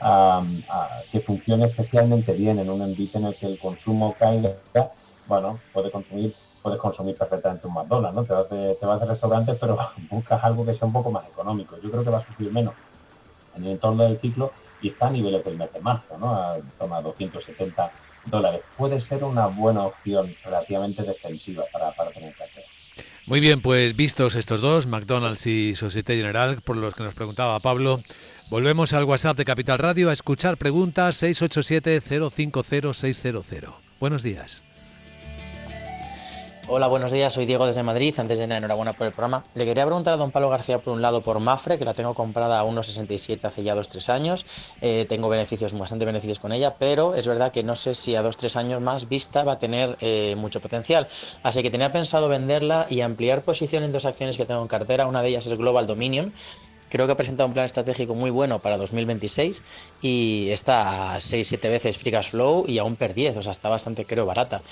um, 0.00 0.58
uh, 0.58 1.10
que 1.10 1.18
funcione 1.20 1.66
especialmente 1.66 2.32
bien 2.32 2.60
en 2.60 2.70
un 2.70 2.80
ambiente 2.80 3.18
en 3.18 3.24
el 3.24 3.34
que 3.34 3.46
el 3.46 3.58
consumo 3.58 4.14
caiga, 4.16 4.52
bueno, 5.26 5.58
puede 5.72 5.90
consumir 5.90 6.32
puedes 6.62 6.80
consumir 6.80 7.16
perfectamente 7.16 7.66
un 7.66 7.74
McDonald's, 7.74 8.14
¿no? 8.14 8.24
Te 8.24 8.32
vas 8.32 8.50
de, 8.50 8.74
te 8.74 8.86
vas 8.86 9.00
de 9.00 9.06
restaurante, 9.06 9.54
pero 9.54 9.78
buscas 10.10 10.42
algo 10.44 10.64
que 10.64 10.74
sea 10.74 10.86
un 10.86 10.92
poco 10.92 11.10
más 11.10 11.26
económico. 11.26 11.76
Yo 11.82 11.90
creo 11.90 12.04
que 12.04 12.10
va 12.10 12.18
a 12.18 12.26
sufrir 12.26 12.52
menos 12.52 12.74
en 13.56 13.64
el 13.64 13.72
entorno 13.72 14.04
del 14.04 14.18
ciclo 14.18 14.52
y 14.80 14.88
está 14.88 15.08
a 15.08 15.10
niveles 15.10 15.44
del 15.44 15.56
mes 15.56 15.72
de 15.72 15.80
marzo, 15.80 16.16
¿no? 16.18 16.34
A, 16.34 16.56
toma 16.78 17.02
270 17.02 17.90
dólares. 18.26 18.60
Puede 18.76 19.00
ser 19.00 19.24
una 19.24 19.46
buena 19.46 19.84
opción 19.84 20.34
relativamente 20.44 21.02
defensiva 21.02 21.64
para, 21.72 21.92
para 21.92 22.10
tener 22.10 22.34
hacer. 22.34 22.64
Muy 23.26 23.40
bien, 23.40 23.60
pues 23.60 23.94
vistos 23.94 24.36
estos 24.36 24.62
dos, 24.62 24.86
McDonald's 24.86 25.46
y 25.46 25.74
Societe 25.74 26.16
General, 26.16 26.58
por 26.64 26.76
los 26.76 26.94
que 26.94 27.02
nos 27.02 27.14
preguntaba 27.14 27.60
Pablo, 27.60 28.00
volvemos 28.48 28.94
al 28.94 29.04
WhatsApp 29.04 29.36
de 29.36 29.44
Capital 29.44 29.78
Radio 29.78 30.08
a 30.08 30.14
escuchar 30.14 30.56
preguntas 30.56 31.22
687-050-600. 31.22 33.74
Buenos 34.00 34.22
días. 34.22 34.67
Hola, 36.70 36.86
buenos 36.86 37.12
días. 37.12 37.32
Soy 37.32 37.46
Diego 37.46 37.64
desde 37.64 37.82
Madrid. 37.82 38.14
Antes 38.18 38.38
de 38.38 38.46
nada, 38.46 38.58
enhorabuena 38.58 38.92
por 38.92 39.06
el 39.06 39.12
programa. 39.14 39.42
Le 39.54 39.64
quería 39.64 39.86
preguntar 39.86 40.12
a 40.12 40.16
don 40.18 40.30
Pablo 40.30 40.50
García, 40.50 40.78
por 40.78 40.92
un 40.92 41.00
lado, 41.00 41.22
por 41.22 41.40
Mafre, 41.40 41.78
que 41.78 41.86
la 41.86 41.94
tengo 41.94 42.12
comprada 42.12 42.60
a 42.60 42.64
1,67 42.64 43.42
hace 43.42 43.62
ya 43.62 43.74
2-3 43.74 44.10
años. 44.10 44.44
Eh, 44.82 45.06
tengo 45.08 45.30
beneficios, 45.30 45.72
bastante 45.72 46.04
beneficios 46.04 46.38
con 46.38 46.52
ella, 46.52 46.74
pero 46.78 47.14
es 47.14 47.26
verdad 47.26 47.52
que 47.52 47.62
no 47.62 47.74
sé 47.74 47.94
si 47.94 48.16
a 48.16 48.22
2-3 48.22 48.56
años 48.56 48.82
más 48.82 49.08
vista 49.08 49.44
va 49.44 49.52
a 49.52 49.58
tener 49.58 49.96
eh, 50.02 50.34
mucho 50.36 50.60
potencial. 50.60 51.08
Así 51.42 51.62
que 51.62 51.70
tenía 51.70 51.90
pensado 51.90 52.28
venderla 52.28 52.86
y 52.90 53.00
ampliar 53.00 53.40
posición 53.40 53.82
en 53.82 53.90
dos 53.90 54.04
acciones 54.04 54.36
que 54.36 54.44
tengo 54.44 54.60
en 54.60 54.68
cartera. 54.68 55.06
Una 55.06 55.22
de 55.22 55.28
ellas 55.30 55.46
es 55.46 55.56
Global 55.56 55.86
Dominion, 55.86 56.34
Creo 56.90 57.04
que 57.04 57.12
ha 57.12 57.16
presentado 57.16 57.46
un 57.46 57.52
plan 57.52 57.66
estratégico 57.66 58.14
muy 58.14 58.30
bueno 58.30 58.60
para 58.60 58.78
2026 58.78 59.62
y 60.00 60.48
está 60.48 61.14
a 61.14 61.18
6-7 61.18 61.68
veces 61.68 61.98
free 61.98 62.10
cash 62.10 62.30
flow 62.30 62.64
y 62.66 62.78
a 62.78 62.84
un 62.84 62.96
per 62.96 63.12
10, 63.12 63.36
o 63.36 63.42
sea, 63.42 63.52
está 63.52 63.68
bastante, 63.68 64.06
creo, 64.06 64.24
barata 64.24 64.62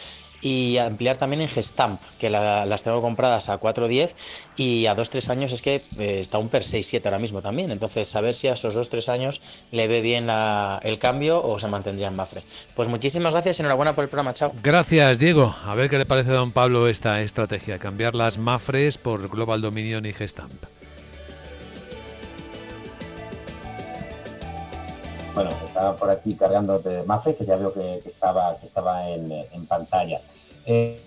y 0.41 0.79
ampliar 0.79 1.17
también 1.17 1.43
en 1.43 1.49
Gestamp, 1.49 2.01
que 2.19 2.31
la, 2.31 2.67
las 2.67 2.83
tengo 2.83 3.01
compradas 3.01 3.49
a 3.49 3.61
4.10 3.61 4.15
y 4.57 4.87
a 4.87 4.97
2-3 4.97 5.31
años 5.31 5.53
es 5.53 5.63
que 5.63 5.83
eh, 5.99 6.21
está 6.21 6.39
un 6.39 6.49
per 6.49 6.63
6-7 6.63 7.05
ahora 7.05 7.19
mismo 7.19 7.43
también. 7.43 7.71
Entonces, 7.71 8.15
a 8.17 8.21
ver 8.21 8.35
si 8.35 8.49
a 8.49 8.53
esos 8.55 8.77
2-3 8.77 9.09
años 9.09 9.41
le 9.73 9.89
ve 9.89 10.01
bien 10.01 10.29
el 10.29 10.99
cambio 10.99 11.43
o 11.43 11.59
se 11.59 11.69
mantendría 11.69 12.09
en 12.09 12.17
Mafre. 12.17 12.43
Pues 12.75 12.89
muchísimas 12.89 13.33
gracias 13.33 13.61
enhorabuena 13.61 13.95
por 13.95 14.05
el 14.05 14.11
programa. 14.11 14.35
Chao. 14.35 14.53
Gracias, 14.63 15.19
Diego. 15.19 15.55
A 15.65 15.75
ver 15.75 15.91
qué 15.91 15.99
le 15.99 16.07
parece 16.07 16.31
a 16.31 16.35
don 16.35 16.53
Pablo 16.53 16.89
esta 16.89 17.23
estrategia, 17.23 17.79
cambiar 17.79 18.15
las 18.15 18.39
Mafres 18.39 18.99
por 18.99 19.29
Global 19.29 19.61
Dominion 19.61 20.07
y 20.07 20.13
Gestamp. 20.13 20.76
Bueno, 25.37 25.51
estaba 25.51 25.95
por 25.97 26.09
aquí 26.09 26.35
cargando 26.35 26.79
de 26.79 27.03
Mafre, 27.03 27.37
que 27.37 27.45
ya 27.45 27.57
veo 27.57 27.71
que, 27.71 27.99
estaba, 27.99 28.57
que 28.57 28.67
estaba 28.69 29.07
en, 29.11 29.67
pantalla. 29.67 30.23
Eh, 30.65 30.99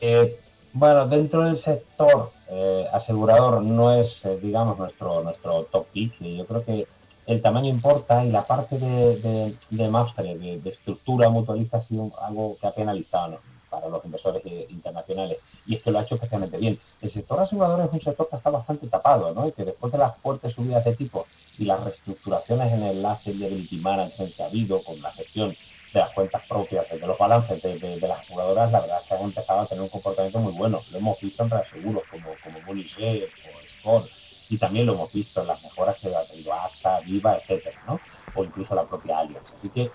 eh, 0.00 0.40
bueno, 0.72 1.06
dentro 1.06 1.42
del 1.42 1.58
sector 1.58 2.32
eh, 2.48 2.86
asegurador 2.90 3.60
no 3.62 3.92
es, 3.92 4.22
digamos, 4.40 4.78
nuestro, 4.78 5.22
nuestro 5.22 5.64
top 5.64 5.86
pick. 5.92 6.18
Yo 6.20 6.46
creo 6.46 6.64
que 6.64 6.86
el 7.26 7.42
tamaño 7.42 7.68
importa 7.68 8.24
y 8.24 8.30
la 8.30 8.46
parte 8.46 8.78
de, 8.78 9.16
de, 9.18 10.58
de 10.58 10.70
estructura 10.70 11.28
mutualista, 11.28 11.76
ha 11.76 11.82
sido 11.82 12.10
algo 12.22 12.56
que 12.58 12.66
ha 12.66 12.72
penalizado 12.72 13.40
para 13.68 13.88
los 13.88 14.02
inversores 14.06 14.42
internacionales. 14.70 15.36
Y 15.66 15.74
es 15.74 15.82
que 15.82 15.90
lo 15.90 15.98
ha 15.98 16.02
hecho 16.02 16.14
especialmente 16.14 16.56
bien. 16.56 16.78
El 17.02 17.10
sector 17.10 17.38
asegurador 17.38 17.84
es 17.84 17.92
un 17.92 18.00
sector 18.00 18.26
que 18.26 18.36
está 18.36 18.48
bastante 18.48 18.88
tapado, 18.88 19.34
¿no? 19.34 19.46
Y 19.46 19.52
que 19.52 19.66
después 19.66 19.92
de 19.92 19.98
las 19.98 20.16
fuertes 20.16 20.54
subidas 20.54 20.82
de 20.82 20.96
tipo 20.96 21.26
las 21.64 21.82
reestructuraciones 21.84 22.72
en 22.72 22.82
el 22.82 23.04
asset 23.04 23.34
liability 23.34 23.76
management 23.76 24.34
que 24.34 24.42
ha 24.42 24.46
habido 24.46 24.82
con 24.82 25.00
la 25.00 25.12
gestión 25.12 25.56
de 25.92 26.00
las 26.00 26.10
cuentas 26.10 26.42
propias, 26.48 26.88
de 26.88 26.98
los 26.98 27.18
balances 27.18 27.60
de, 27.62 27.78
de, 27.78 27.98
de, 27.98 28.08
las 28.08 28.20
aseguradoras, 28.20 28.70
la 28.70 28.80
verdad 28.80 29.00
es 29.02 29.08
que 29.08 29.14
han 29.14 29.22
empezado 29.22 29.60
a 29.60 29.66
tener 29.66 29.82
un 29.82 29.88
comportamiento 29.88 30.38
muy 30.38 30.52
bueno. 30.52 30.82
Lo 30.90 30.98
hemos 30.98 31.20
visto 31.20 31.42
en 31.42 31.50
reaseguros 31.50 32.02
como, 32.10 32.30
como 32.44 32.60
Monisher 32.66 33.24
o 33.24 33.60
Sport, 33.78 34.10
y 34.48 34.58
también 34.58 34.86
lo 34.86 34.94
hemos 34.94 35.12
visto 35.12 35.40
en 35.40 35.46
las 35.46 35.62
mejoras 35.62 35.96
que 35.96 36.14
ha 36.14 36.24
tenido 36.24 36.52
AXA, 36.52 37.00
Viva, 37.00 37.36
etcétera, 37.36 37.80
¿no? 37.86 38.00
O 38.34 38.44
incluso 38.44 38.74
la 38.74 38.84
propia 38.84 39.18
Allianz. 39.18 39.46
Así 39.56 39.68
que 39.68 39.90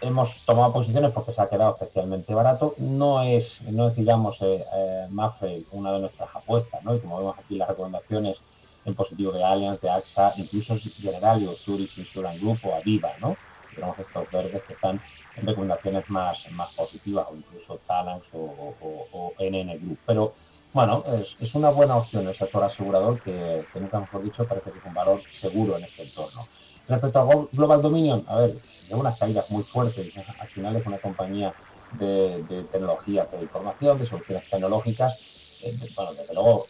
hemos 0.00 0.44
tomado 0.44 0.72
posiciones 0.72 1.12
porque 1.12 1.32
se 1.32 1.40
ha 1.42 1.48
quedado 1.48 1.72
especialmente 1.72 2.34
barato. 2.34 2.74
No 2.78 3.22
es, 3.22 3.60
no 3.62 3.88
es 3.88 3.96
digamos, 3.96 4.38
eh, 4.40 4.64
eh, 4.72 5.06
Mafre 5.10 5.64
una 5.72 5.92
de 5.92 6.00
nuestras 6.00 6.34
apuestas, 6.34 6.82
¿no? 6.84 6.94
Y 6.94 7.00
como 7.00 7.18
vemos 7.18 7.38
aquí 7.38 7.56
las 7.56 7.68
recomendaciones 7.68 8.36
en 8.84 8.94
positivo 8.94 9.32
de 9.32 9.44
Allianz, 9.44 9.80
de 9.80 9.90
AXA, 9.90 10.34
incluso 10.36 10.76
Generali 10.78 11.46
o 11.46 11.54
Zurich 11.54 11.96
Insurance 11.98 12.40
Group 12.40 12.58
o 12.64 12.74
Aviva, 12.74 13.12
¿no? 13.20 13.36
Tenemos 13.74 13.98
estos 13.98 14.30
verdes 14.30 14.62
que 14.64 14.74
están 14.74 15.00
en 15.36 15.46
recomendaciones 15.46 16.08
más, 16.10 16.38
más 16.52 16.72
positivas 16.74 17.26
o 17.30 17.36
incluso 17.36 17.78
Talans 17.86 18.22
o, 18.32 18.38
o, 18.38 19.08
o, 19.12 19.32
NN 19.38 19.78
Group. 19.80 19.98
Pero 20.06 20.34
bueno, 20.74 21.02
es, 21.18 21.40
es, 21.40 21.54
una 21.54 21.70
buena 21.70 21.96
opción 21.96 22.26
el 22.26 22.36
sector 22.36 22.64
asegurador 22.64 23.20
que, 23.20 23.64
que, 23.72 23.80
nunca 23.80 24.00
mejor 24.00 24.22
dicho 24.22 24.46
parece 24.46 24.70
que 24.70 24.78
es 24.78 24.84
un 24.84 24.94
valor 24.94 25.22
seguro 25.40 25.76
en 25.76 25.84
este 25.84 26.02
entorno. 26.02 26.46
Respecto 26.88 27.18
a 27.20 27.46
Global 27.52 27.82
Dominion, 27.82 28.24
a 28.26 28.36
ver, 28.36 28.52
de 28.88 28.94
unas 28.94 29.18
caídas 29.18 29.48
muy 29.50 29.62
fuertes, 29.62 30.12
al 30.38 30.48
final 30.48 30.76
es 30.76 30.86
una 30.86 30.98
compañía 30.98 31.54
de, 31.92 32.42
de 32.44 32.62
de 32.64 33.42
información, 33.42 33.98
de 33.98 34.06
soluciones 34.06 34.48
tecnológicas, 34.50 35.14
eh, 35.62 35.78
bueno, 35.94 36.12
desde 36.14 36.34
luego 36.34 36.66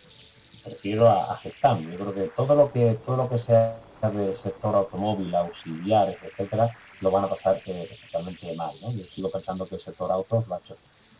prefiero 0.64 1.08
a, 1.08 1.36
Gestam. 1.38 1.90
Yo 1.90 1.98
creo 1.98 2.14
que 2.14 2.28
todo 2.28 2.54
lo 2.54 2.72
que 2.72 2.94
todo 3.04 3.16
lo 3.16 3.28
que 3.28 3.38
sea 3.38 3.78
del 4.02 4.36
sector 4.36 4.74
automóvil, 4.74 5.34
auxiliares, 5.34 6.16
etcétera, 6.22 6.76
lo 7.00 7.10
van 7.10 7.24
a 7.24 7.28
pasar 7.28 7.62
eh, 7.66 7.88
especialmente 7.90 8.54
mal. 8.56 8.74
Yo 8.80 9.04
sigo 9.06 9.30
pensando 9.30 9.66
que 9.66 9.76
el 9.76 9.80
sector 9.80 10.10
autos 10.10 10.48
lo 10.48 10.54
ha 10.54 10.58
hecho 10.58 10.76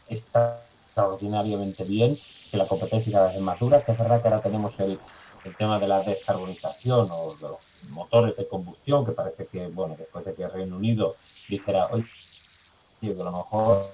extraordinariamente 0.08 1.84
bien, 1.84 2.18
que 2.50 2.56
la 2.56 2.66
competencia 2.66 3.12
cada 3.12 3.28
vez 3.28 3.36
es 3.36 3.42
más 3.42 3.58
dura, 3.58 3.84
que 3.84 3.92
es 3.92 3.98
verdad 3.98 4.20
que 4.20 4.28
ahora 4.28 4.42
tenemos 4.42 4.78
el, 4.80 4.98
el 5.44 5.56
tema 5.56 5.78
de 5.78 5.88
la 5.88 6.02
descarbonización 6.02 7.08
o 7.10 7.34
de 7.36 7.48
los 7.48 7.58
motores 7.90 8.36
de 8.36 8.48
combustión, 8.48 9.06
que 9.06 9.12
parece 9.12 9.46
que, 9.46 9.68
bueno, 9.68 9.94
después 9.96 10.24
de 10.24 10.34
que 10.34 10.42
el 10.44 10.52
Reino 10.52 10.76
Unido 10.76 11.14
dijera, 11.48 11.88
oye, 11.90 12.06
que 13.00 13.10
a 13.10 13.24
lo 13.24 13.32
mejor 13.32 13.86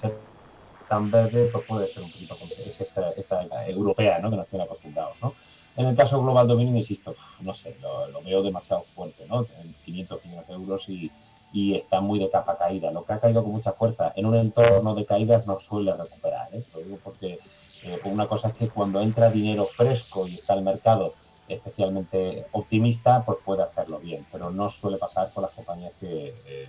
ser 0.00 0.31
tan 0.92 1.10
verde 1.10 1.48
pues 1.50 1.64
puede 1.64 1.90
ser 1.90 2.02
un 2.02 2.12
poquito 2.12 2.36
esta, 2.78 3.08
esta, 3.12 3.66
europea, 3.66 4.18
¿no? 4.18 4.28
Que 4.28 4.36
nos 4.36 4.46
tiene 4.46 4.66
acostumbrados, 4.66 5.16
¿no? 5.22 5.32
En 5.74 5.86
el 5.86 5.96
caso 5.96 6.20
Global 6.20 6.46
Dominion, 6.46 6.76
insisto, 6.76 7.14
no 7.40 7.54
sé, 7.54 7.74
lo, 7.80 8.22
veo 8.22 8.42
demasiado 8.42 8.84
fuerte, 8.94 9.24
¿no? 9.26 9.46
En 9.62 9.72
500 9.86 10.22
millones 10.26 10.48
de 10.48 10.52
euros 10.52 10.86
y, 10.88 11.10
y 11.50 11.76
está 11.76 12.02
muy 12.02 12.18
de 12.18 12.28
capa 12.28 12.58
caída. 12.58 12.90
Lo 12.90 13.06
que 13.06 13.14
ha 13.14 13.20
caído 13.20 13.42
con 13.42 13.52
mucha 13.52 13.72
fuerza 13.72 14.12
en 14.16 14.26
un 14.26 14.34
entorno 14.34 14.94
de 14.94 15.06
caídas 15.06 15.46
no 15.46 15.60
suele 15.60 15.96
recuperar, 15.96 16.48
¿eh? 16.52 16.62
Lo 16.74 16.80
digo 16.82 16.98
porque 17.02 17.38
eh, 17.84 17.98
una 18.04 18.26
cosa 18.26 18.48
es 18.48 18.54
que 18.56 18.68
cuando 18.68 19.00
entra 19.00 19.30
dinero 19.30 19.70
fresco 19.74 20.28
y 20.28 20.34
está 20.34 20.52
el 20.52 20.62
mercado 20.62 21.14
especialmente 21.48 22.44
optimista, 22.52 23.24
pues 23.24 23.38
puede 23.42 23.62
hacerlo 23.62 23.98
bien, 23.98 24.26
pero 24.30 24.50
no 24.50 24.70
suele 24.70 24.98
pasar 24.98 25.32
con 25.32 25.42
las 25.42 25.52
compañías 25.52 25.94
que, 25.98 26.34
eh, 26.46 26.68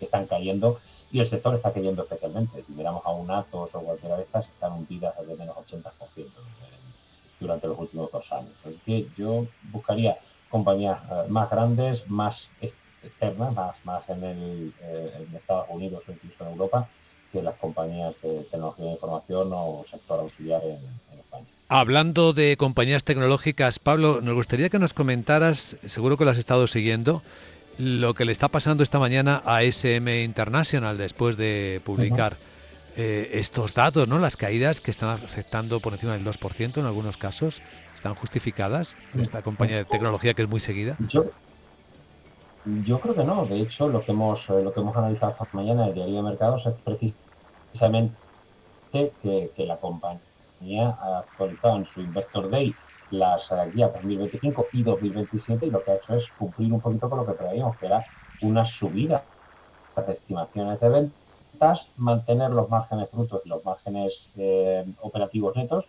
están 0.00 0.26
cayendo 0.26 0.80
y 1.12 1.20
el 1.20 1.28
sector 1.28 1.54
está 1.54 1.72
cayendo 1.72 2.02
especialmente. 2.02 2.64
Si 2.66 2.72
miramos 2.72 3.02
a 3.04 3.10
un 3.10 3.30
Atos 3.30 3.70
o 3.74 3.80
cualquiera 3.80 4.16
de 4.16 4.22
estas, 4.22 4.46
están 4.48 4.72
hundidas 4.72 5.14
de 5.26 5.36
menos 5.36 5.54
80% 5.56 6.26
durante 7.38 7.66
los 7.66 7.78
últimos 7.78 8.10
dos 8.10 8.32
años. 8.32 8.52
Así 8.64 8.80
que 8.86 9.06
yo 9.18 9.46
buscaría 9.70 10.16
compañías 10.48 10.98
eh, 11.10 11.24
más 11.28 11.50
grandes, 11.50 12.08
más 12.08 12.48
externas, 13.02 13.52
más, 13.54 13.74
más 13.84 14.08
en, 14.08 14.24
el, 14.24 14.74
en 14.80 15.36
Estados 15.36 15.66
Unidos 15.68 16.02
o 16.08 16.12
incluso 16.12 16.44
en 16.44 16.52
Europa, 16.52 16.88
que 17.30 17.42
las 17.42 17.56
compañías 17.56 18.14
de 18.22 18.44
tecnología 18.44 18.86
de 18.86 18.92
información 18.92 19.48
o 19.52 19.84
sector 19.90 20.20
auxiliar 20.20 20.62
en, 20.64 20.78
España. 21.18 21.46
Hablando 21.68 22.32
de 22.32 22.56
compañías 22.56 23.04
tecnológicas, 23.04 23.78
Pablo, 23.78 24.20
nos 24.22 24.34
gustaría 24.34 24.68
que 24.68 24.78
nos 24.78 24.92
comentaras, 24.94 25.76
seguro 25.86 26.16
que 26.16 26.24
lo 26.24 26.30
has 26.30 26.38
estado 26.38 26.66
siguiendo, 26.66 27.22
lo 27.78 28.14
que 28.14 28.24
le 28.24 28.32
está 28.32 28.48
pasando 28.48 28.82
esta 28.82 28.98
mañana 28.98 29.42
a 29.44 29.62
SM 29.62 30.22
International 30.22 30.98
después 30.98 31.36
de 31.36 31.80
publicar 31.84 32.36
eh, 32.96 33.30
estos 33.34 33.74
datos, 33.74 34.06
¿no? 34.08 34.18
Las 34.18 34.36
caídas 34.36 34.80
que 34.80 34.90
están 34.90 35.08
afectando 35.10 35.80
por 35.80 35.94
encima 35.94 36.12
del 36.12 36.24
2% 36.24 36.78
en 36.78 36.84
algunos 36.84 37.16
casos, 37.16 37.62
¿están 37.94 38.14
justificadas 38.14 38.96
esta 39.18 39.42
compañía 39.42 39.78
de 39.78 39.84
tecnología 39.86 40.34
que 40.34 40.42
es 40.42 40.48
muy 40.48 40.60
seguida? 40.60 40.96
Yo, 41.08 41.30
yo 42.84 43.00
creo 43.00 43.14
que 43.14 43.24
no. 43.24 43.46
De 43.46 43.60
hecho, 43.60 43.88
lo 43.88 44.04
que 44.04 44.12
hemos, 44.12 44.40
eh, 44.50 44.62
lo 44.62 44.72
que 44.72 44.80
hemos 44.80 44.94
analizado 44.94 45.32
esta 45.32 45.48
mañana 45.52 45.84
en 45.84 45.88
el 45.88 45.94
diario 45.94 46.16
de 46.16 46.22
mercados 46.22 46.66
es 46.66 46.74
precisamente 46.84 48.14
que, 49.22 49.50
la 49.56 49.78
compañía 49.78 50.90
ha 51.00 51.20
actualizado 51.20 51.76
en 51.76 51.86
su 51.86 52.00
Investor 52.02 52.50
Day 52.50 52.74
las 53.12 53.50
guías 53.74 53.92
2025 53.92 54.68
y 54.72 54.82
2027 54.82 55.66
y 55.66 55.70
lo 55.70 55.84
que 55.84 55.90
ha 55.92 55.96
hecho 55.96 56.14
es 56.14 56.26
cumplir 56.38 56.72
un 56.72 56.80
poquito 56.80 57.08
con 57.08 57.18
lo 57.18 57.26
que 57.26 57.34
traíamos, 57.34 57.76
que 57.76 57.86
era 57.86 58.04
una 58.40 58.66
subida 58.66 59.22
de 59.94 60.12
estimaciones 60.12 60.80
de 60.80 60.88
ventas, 60.88 61.86
mantener 61.98 62.50
los 62.50 62.70
márgenes 62.70 63.10
brutos 63.12 63.42
y 63.44 63.48
los 63.50 63.64
márgenes 63.64 64.28
eh, 64.36 64.84
operativos 65.02 65.54
netos 65.54 65.84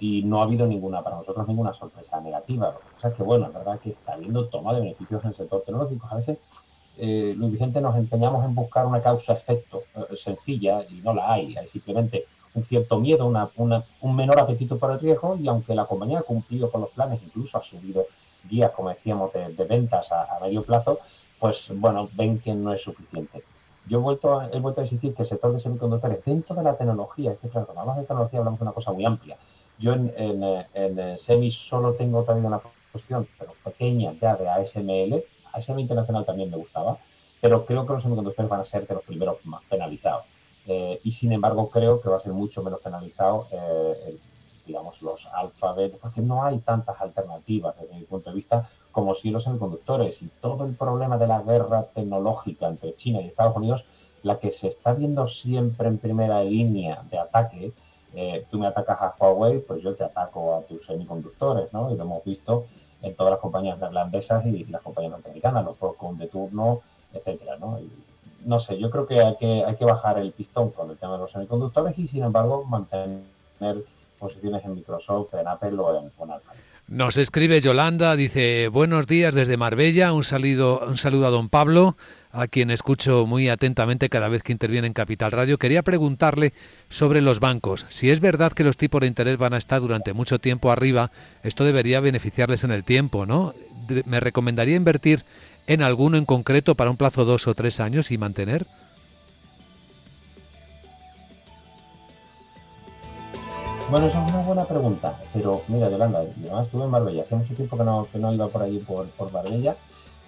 y 0.00 0.24
no 0.24 0.40
ha 0.40 0.44
habido 0.44 0.66
ninguna, 0.66 1.02
para 1.02 1.16
nosotros, 1.16 1.46
ninguna 1.46 1.72
sorpresa 1.72 2.20
negativa. 2.20 2.72
Lo 2.72 2.80
que 3.00 3.08
es 3.08 3.14
que, 3.14 3.22
bueno, 3.22 3.46
es 3.46 3.54
verdad 3.54 3.78
que 3.80 3.90
está 3.90 4.14
habiendo 4.14 4.46
toma 4.48 4.74
de 4.74 4.80
beneficios 4.80 5.22
en 5.22 5.30
el 5.30 5.36
sector 5.36 5.62
tecnológico. 5.64 6.08
A 6.10 6.16
veces, 6.16 6.38
eh, 6.98 7.34
Luis 7.36 7.52
Vicente, 7.52 7.80
nos 7.80 7.96
empeñamos 7.96 8.44
en 8.44 8.54
buscar 8.54 8.86
una 8.86 9.00
causa-efecto 9.00 9.84
eh, 9.94 10.16
sencilla 10.16 10.84
y 10.90 11.00
no 11.00 11.14
la 11.14 11.32
hay. 11.32 11.56
Hay 11.56 11.68
simplemente 11.68 12.24
un 12.56 12.64
cierto 12.64 12.98
miedo, 12.98 13.26
una, 13.26 13.48
un 14.00 14.16
menor 14.16 14.40
apetito 14.40 14.78
por 14.78 14.90
el 14.90 14.98
riesgo 14.98 15.36
y 15.36 15.46
aunque 15.46 15.74
la 15.74 15.84
compañía 15.84 16.20
ha 16.20 16.22
cumplido 16.22 16.70
con 16.70 16.80
los 16.80 16.90
planes, 16.90 17.20
incluso 17.22 17.58
ha 17.58 17.62
subido 17.62 18.06
guías, 18.48 18.72
como 18.72 18.88
decíamos, 18.88 19.32
de, 19.32 19.64
ventas 19.64 20.10
a, 20.10 20.38
medio 20.40 20.62
plazo, 20.62 20.98
pues 21.38 21.66
bueno, 21.70 22.08
ven 22.14 22.38
que 22.38 22.54
no 22.54 22.72
es 22.72 22.82
suficiente. 22.82 23.42
Yo 23.86 23.98
he 23.98 24.02
vuelto, 24.02 24.42
he 24.52 24.58
vuelto 24.58 24.80
a 24.80 24.84
insistir 24.84 25.14
que 25.14 25.22
el 25.22 25.28
sector 25.28 25.52
de 25.52 25.60
semiconductores, 25.60 26.24
dentro 26.24 26.56
de 26.56 26.62
la 26.62 26.74
tecnología, 26.74 27.32
es 27.32 27.38
que 27.38 27.48
claro, 27.48 27.68
hablamos 27.70 27.96
de 27.96 28.02
tecnología 28.02 28.38
hablamos 28.40 28.58
de 28.58 28.64
una 28.64 28.72
cosa 28.72 28.92
muy 28.92 29.04
amplia, 29.04 29.36
yo 29.78 29.92
en, 29.92 30.12
en, 30.16 30.42
en 30.74 31.18
Semi 31.18 31.50
solo 31.50 31.92
tengo 31.92 32.22
todavía 32.22 32.48
una 32.48 32.60
posición, 32.90 33.28
pero 33.38 33.52
pequeña 33.62 34.14
ya 34.14 34.34
de 34.36 34.48
ASML. 34.48 35.22
ASM 35.52 35.78
Internacional 35.78 36.24
también 36.24 36.50
me 36.50 36.56
gustaba, 36.56 36.96
pero 37.40 37.64
creo 37.66 37.86
que 37.86 37.92
los 37.92 38.02
semiconductores 38.02 38.50
van 38.50 38.60
a 38.60 38.64
ser 38.64 38.86
de 38.86 38.94
los 38.94 39.04
primeros 39.04 39.44
más 39.44 39.62
penalizados. 39.68 40.24
Eh, 40.66 41.00
y 41.04 41.12
sin 41.12 41.32
embargo 41.32 41.70
creo 41.70 42.00
que 42.00 42.08
va 42.08 42.16
a 42.16 42.20
ser 42.20 42.32
mucho 42.32 42.62
menos 42.62 42.80
penalizado, 42.80 43.46
eh, 43.52 44.18
digamos, 44.66 45.00
los 45.00 45.24
alfabetos, 45.32 46.00
porque 46.00 46.20
no 46.20 46.42
hay 46.42 46.58
tantas 46.58 47.00
alternativas 47.00 47.78
desde 47.78 47.94
mi 47.94 48.02
punto 48.02 48.30
de 48.30 48.36
vista 48.36 48.68
como 48.90 49.14
si 49.14 49.30
los 49.30 49.44
semiconductores. 49.44 50.20
Y 50.22 50.28
todo 50.40 50.64
el 50.64 50.74
problema 50.74 51.18
de 51.18 51.26
la 51.28 51.42
guerra 51.42 51.84
tecnológica 51.94 52.66
entre 52.66 52.96
China 52.96 53.20
y 53.20 53.28
Estados 53.28 53.56
Unidos, 53.56 53.84
la 54.22 54.38
que 54.38 54.50
se 54.50 54.68
está 54.68 54.92
viendo 54.92 55.28
siempre 55.28 55.86
en 55.86 55.98
primera 55.98 56.42
línea 56.42 57.00
de 57.10 57.18
ataque, 57.18 57.72
eh, 58.14 58.44
tú 58.50 58.58
me 58.58 58.66
atacas 58.66 58.98
a 59.00 59.14
Huawei, 59.20 59.60
pues 59.60 59.82
yo 59.82 59.94
te 59.94 60.02
ataco 60.02 60.56
a 60.56 60.62
tus 60.62 60.84
semiconductores, 60.86 61.72
¿no? 61.72 61.92
Y 61.92 61.96
lo 61.96 62.04
hemos 62.04 62.24
visto 62.24 62.64
en 63.02 63.14
todas 63.14 63.32
las 63.32 63.40
compañías 63.40 63.78
neerlandesas 63.78 64.44
y 64.46 64.64
las 64.64 64.82
compañías 64.82 65.12
norteamericanas, 65.12 65.64
los 65.64 65.76
Procon 65.76 66.16
de 66.18 66.26
turno, 66.28 66.80
etcétera, 67.12 67.56
¿no? 67.58 67.78
No 68.46 68.60
sé, 68.60 68.78
yo 68.78 68.90
creo 68.90 69.06
que 69.06 69.20
hay, 69.20 69.36
que 69.36 69.64
hay 69.66 69.74
que 69.74 69.84
bajar 69.84 70.18
el 70.18 70.30
pistón 70.30 70.70
con 70.70 70.90
el 70.90 70.96
tema 70.96 71.14
de 71.14 71.18
los 71.18 71.32
semiconductores 71.32 71.98
y 71.98 72.06
sin 72.06 72.22
embargo 72.22 72.64
mantener 72.64 73.76
posiciones 74.18 74.64
en 74.64 74.76
Microsoft, 74.76 75.34
en 75.34 75.48
Apple 75.48 75.76
o 75.78 75.98
en, 75.98 76.04
en. 76.06 76.36
Nos 76.88 77.16
escribe 77.16 77.60
Yolanda, 77.60 78.14
dice 78.14 78.68
buenos 78.68 79.08
días 79.08 79.34
desde 79.34 79.56
Marbella, 79.56 80.12
un 80.12 80.22
saludo, 80.22 80.84
un 80.86 80.96
saludo 80.96 81.26
a 81.26 81.30
don 81.30 81.48
Pablo, 81.48 81.96
a 82.30 82.46
quien 82.46 82.70
escucho 82.70 83.26
muy 83.26 83.48
atentamente 83.48 84.08
cada 84.08 84.28
vez 84.28 84.44
que 84.44 84.52
interviene 84.52 84.86
en 84.86 84.92
Capital 84.92 85.32
Radio. 85.32 85.58
Quería 85.58 85.82
preguntarle 85.82 86.52
sobre 86.88 87.22
los 87.22 87.40
bancos. 87.40 87.86
Si 87.88 88.10
es 88.10 88.20
verdad 88.20 88.52
que 88.52 88.62
los 88.62 88.76
tipos 88.76 89.00
de 89.00 89.08
interés 89.08 89.36
van 89.36 89.54
a 89.54 89.58
estar 89.58 89.80
durante 89.80 90.12
mucho 90.12 90.38
tiempo 90.38 90.70
arriba, 90.70 91.10
esto 91.42 91.64
debería 91.64 91.98
beneficiarles 91.98 92.62
en 92.62 92.70
el 92.70 92.84
tiempo, 92.84 93.26
¿no? 93.26 93.52
¿Me 94.04 94.20
recomendaría 94.20 94.76
invertir 94.76 95.24
en 95.66 95.82
alguno 95.82 96.16
en 96.16 96.24
concreto 96.24 96.74
para 96.74 96.90
un 96.90 96.96
plazo 96.96 97.24
de 97.24 97.32
dos 97.32 97.46
o 97.48 97.54
tres 97.54 97.80
años 97.80 98.10
y 98.10 98.18
mantener? 98.18 98.66
Bueno, 103.90 104.06
esa 104.06 104.24
es 104.24 104.32
una 104.32 104.42
buena 104.42 104.64
pregunta, 104.64 105.16
pero 105.32 105.62
mira, 105.68 105.88
Yolanda, 105.88 106.18
además 106.18 106.64
estuve 106.66 106.84
en 106.84 106.90
Marbella, 106.90 107.22
hace 107.22 107.36
mucho 107.36 107.54
tiempo 107.54 107.78
que 107.78 107.84
no, 107.84 108.08
que 108.10 108.18
no 108.18 108.32
he 108.32 108.34
ido 108.34 108.48
por 108.48 108.62
allí 108.62 108.78
por, 108.78 109.06
por 109.10 109.32
Marbella 109.32 109.76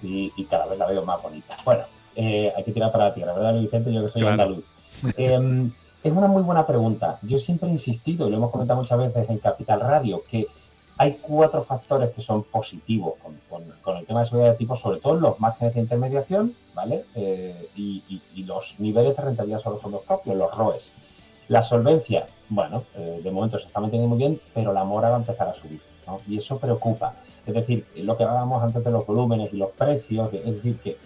y, 0.00 0.44
cada 0.44 0.66
vez 0.66 0.78
la 0.78 0.86
veo 0.86 1.04
más 1.04 1.20
bonita. 1.20 1.56
Bueno, 1.64 1.84
eh, 2.14 2.52
hay 2.56 2.62
que 2.62 2.72
tirar 2.72 2.92
para 2.92 3.06
la 3.06 3.14
tierra, 3.14 3.32
¿verdad, 3.34 3.58
Vicente? 3.58 3.92
Yo 3.92 4.04
que 4.06 4.12
soy 4.12 4.24
andaluz. 4.24 4.64
Em, 5.16 5.72
es 6.04 6.12
una 6.12 6.28
muy 6.28 6.42
buena 6.42 6.66
pregunta. 6.66 7.18
Yo 7.22 7.40
siempre 7.40 7.68
he 7.68 7.72
insistido, 7.72 8.28
y 8.28 8.30
lo 8.30 8.36
hemos 8.36 8.50
comentado 8.52 8.80
muchas 8.80 8.98
veces 8.98 9.28
en 9.28 9.38
Capital 9.38 9.80
Radio, 9.80 10.22
que 10.30 10.46
hay 10.98 11.16
cuatro 11.22 11.62
factores 11.62 12.10
que 12.10 12.22
son 12.22 12.42
positivos 12.42 13.14
con, 13.48 13.96
el 13.96 14.06
tema 14.06 14.20
de 14.20 14.26
seguridad 14.26 14.50
de 14.50 14.58
tipo, 14.58 14.76
sobre 14.76 14.98
todo 14.98 15.14
los 15.14 15.38
márgenes 15.38 15.74
de 15.74 15.80
intermediación, 15.80 16.54
¿vale? 16.74 17.04
Eh, 17.14 17.70
y, 17.76 18.02
los 18.44 18.76
niveles 18.78 19.14
de 19.14 19.22
rentabilidad 19.22 19.60
sobre 19.60 19.74
los 19.74 19.82
fondos 19.82 20.02
propios, 20.04 20.34
los 20.34 20.56
ROEs. 20.56 20.90
La 21.48 21.62
solvencia, 21.62 22.26
bueno, 22.48 22.84
eh, 22.94 23.20
de 23.22 23.30
momento 23.30 23.58
se 23.58 23.66
está 23.66 23.78
manteniendo 23.78 24.08
muy 24.08 24.18
bien, 24.18 24.40
pero 24.54 24.72
la 24.72 24.84
mora 24.84 25.10
va 25.10 25.16
a 25.16 25.18
empezar 25.18 25.48
a 25.48 25.54
subir, 25.54 25.82
¿no? 26.06 26.18
Y 26.26 26.38
eso 26.38 26.58
preocupa. 26.58 27.14
Es 27.46 27.52
decir, 27.52 27.86
lo 27.96 28.16
que 28.16 28.24
hablábamos 28.24 28.62
antes 28.62 28.82
de 28.82 28.90
los 28.90 29.06
volúmenes 29.06 29.52
y 29.52 29.58
los 29.58 29.70
precios, 29.72 30.32
es 30.32 30.44
decir, 30.44 30.78
que 30.78 30.96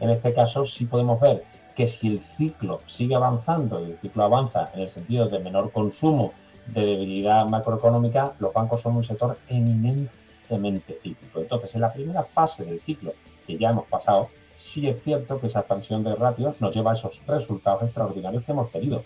en 0.00 0.10
este 0.10 0.32
caso 0.32 0.64
sí 0.64 0.86
podemos 0.86 1.20
ver 1.20 1.44
que 1.76 1.88
si 1.88 2.08
el 2.08 2.20
ciclo 2.38 2.80
sigue 2.86 3.14
avanzando 3.14 3.80
y 3.80 3.90
el 3.90 3.98
ciclo 3.98 4.24
avanza 4.24 4.70
en 4.74 4.80
el 4.80 4.90
sentido 4.90 5.28
de 5.28 5.38
menor 5.38 5.70
consumo, 5.70 6.32
de 6.68 6.84
debilidad 6.84 7.46
macroeconómica, 7.46 8.32
los 8.38 8.52
bancos 8.52 8.82
son 8.82 8.96
un 8.96 9.04
sector 9.04 9.38
eminentemente 9.48 10.98
cíclico. 11.02 11.40
Entonces, 11.40 11.74
en 11.74 11.80
la 11.80 11.92
primera 11.92 12.22
fase 12.22 12.64
del 12.64 12.80
ciclo 12.80 13.12
que 13.46 13.56
ya 13.56 13.70
hemos 13.70 13.86
pasado, 13.86 14.28
sí 14.58 14.88
es 14.88 15.02
cierto 15.02 15.40
que 15.40 15.46
esa 15.46 15.60
expansión 15.60 16.02
de 16.02 16.14
ratios 16.14 16.60
nos 16.60 16.74
lleva 16.74 16.92
a 16.92 16.94
esos 16.94 17.18
resultados 17.26 17.84
extraordinarios 17.84 18.44
que 18.44 18.52
hemos 18.52 18.70
tenido. 18.70 19.02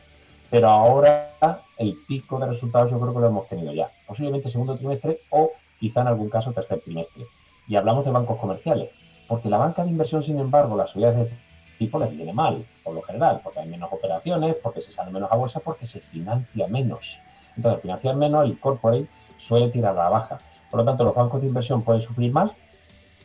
Pero 0.51 0.69
ahora 0.69 1.33
el 1.77 1.97
pico 2.09 2.39
de 2.39 2.47
resultados 2.47 2.91
yo 2.91 2.99
creo 2.99 3.15
que 3.15 3.21
lo 3.21 3.29
hemos 3.29 3.49
tenido 3.49 3.73
ya, 3.73 3.91
posiblemente 4.07 4.51
segundo 4.51 4.77
trimestre 4.77 5.21
o 5.31 5.53
quizá 5.79 6.01
en 6.01 6.09
algún 6.09 6.29
caso 6.29 6.53
tercer 6.53 6.81
trimestre. 6.81 7.25
Y 7.69 7.77
hablamos 7.77 8.05
de 8.05 8.11
bancos 8.11 8.39
comerciales, 8.39 8.91
porque 9.29 9.49
la 9.49 9.59
banca 9.59 9.85
de 9.85 9.91
inversión, 9.91 10.25
sin 10.25 10.41
embargo, 10.41 10.77
las 10.77 10.91
sociedades 10.91 11.31
de 11.31 11.37
tipo 11.79 11.99
les 12.01 12.11
viene 12.11 12.33
mal, 12.33 12.65
por 12.83 12.95
lo 12.95 13.03
general, 13.03 13.41
porque 13.45 13.61
hay 13.61 13.69
menos 13.69 13.93
operaciones, 13.93 14.57
porque 14.57 14.81
se 14.81 14.93
sale 14.93 15.13
menos 15.13 15.31
a 15.31 15.37
bolsa, 15.37 15.61
porque 15.61 15.87
se 15.87 16.01
financia 16.01 16.67
menos. 16.67 17.19
Entonces, 17.57 17.83
financiar 17.83 18.17
menos, 18.17 18.45
el 18.45 18.59
corporate 18.59 19.07
suele 19.39 19.69
tirar 19.71 19.93
a 19.93 20.05
la 20.05 20.09
baja. 20.09 20.39
Por 20.71 20.81
lo 20.81 20.85
tanto, 20.85 21.05
los 21.05 21.15
bancos 21.15 21.41
de 21.41 21.49
inversión 21.49 21.83
pueden 21.83 22.03
sufrir 22.03 22.33
más, 22.33 22.53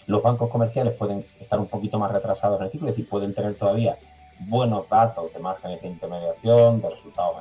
los 0.07 0.21
bancos 0.21 0.49
comerciales 0.49 0.93
pueden 0.95 1.25
estar 1.39 1.59
un 1.59 1.67
poquito 1.67 1.97
más 1.97 2.11
retrasados 2.11 2.59
en 2.59 2.65
el 2.65 2.71
ciclo, 2.71 2.89
es 2.89 2.95
decir, 2.95 3.09
pueden 3.09 3.33
tener 3.33 3.55
todavía 3.55 3.97
buenos 4.41 4.87
datos 4.89 5.33
de 5.33 5.39
márgenes 5.39 5.81
de 5.81 5.87
intermediación, 5.87 6.81
de 6.81 6.89
resultados 6.89 7.37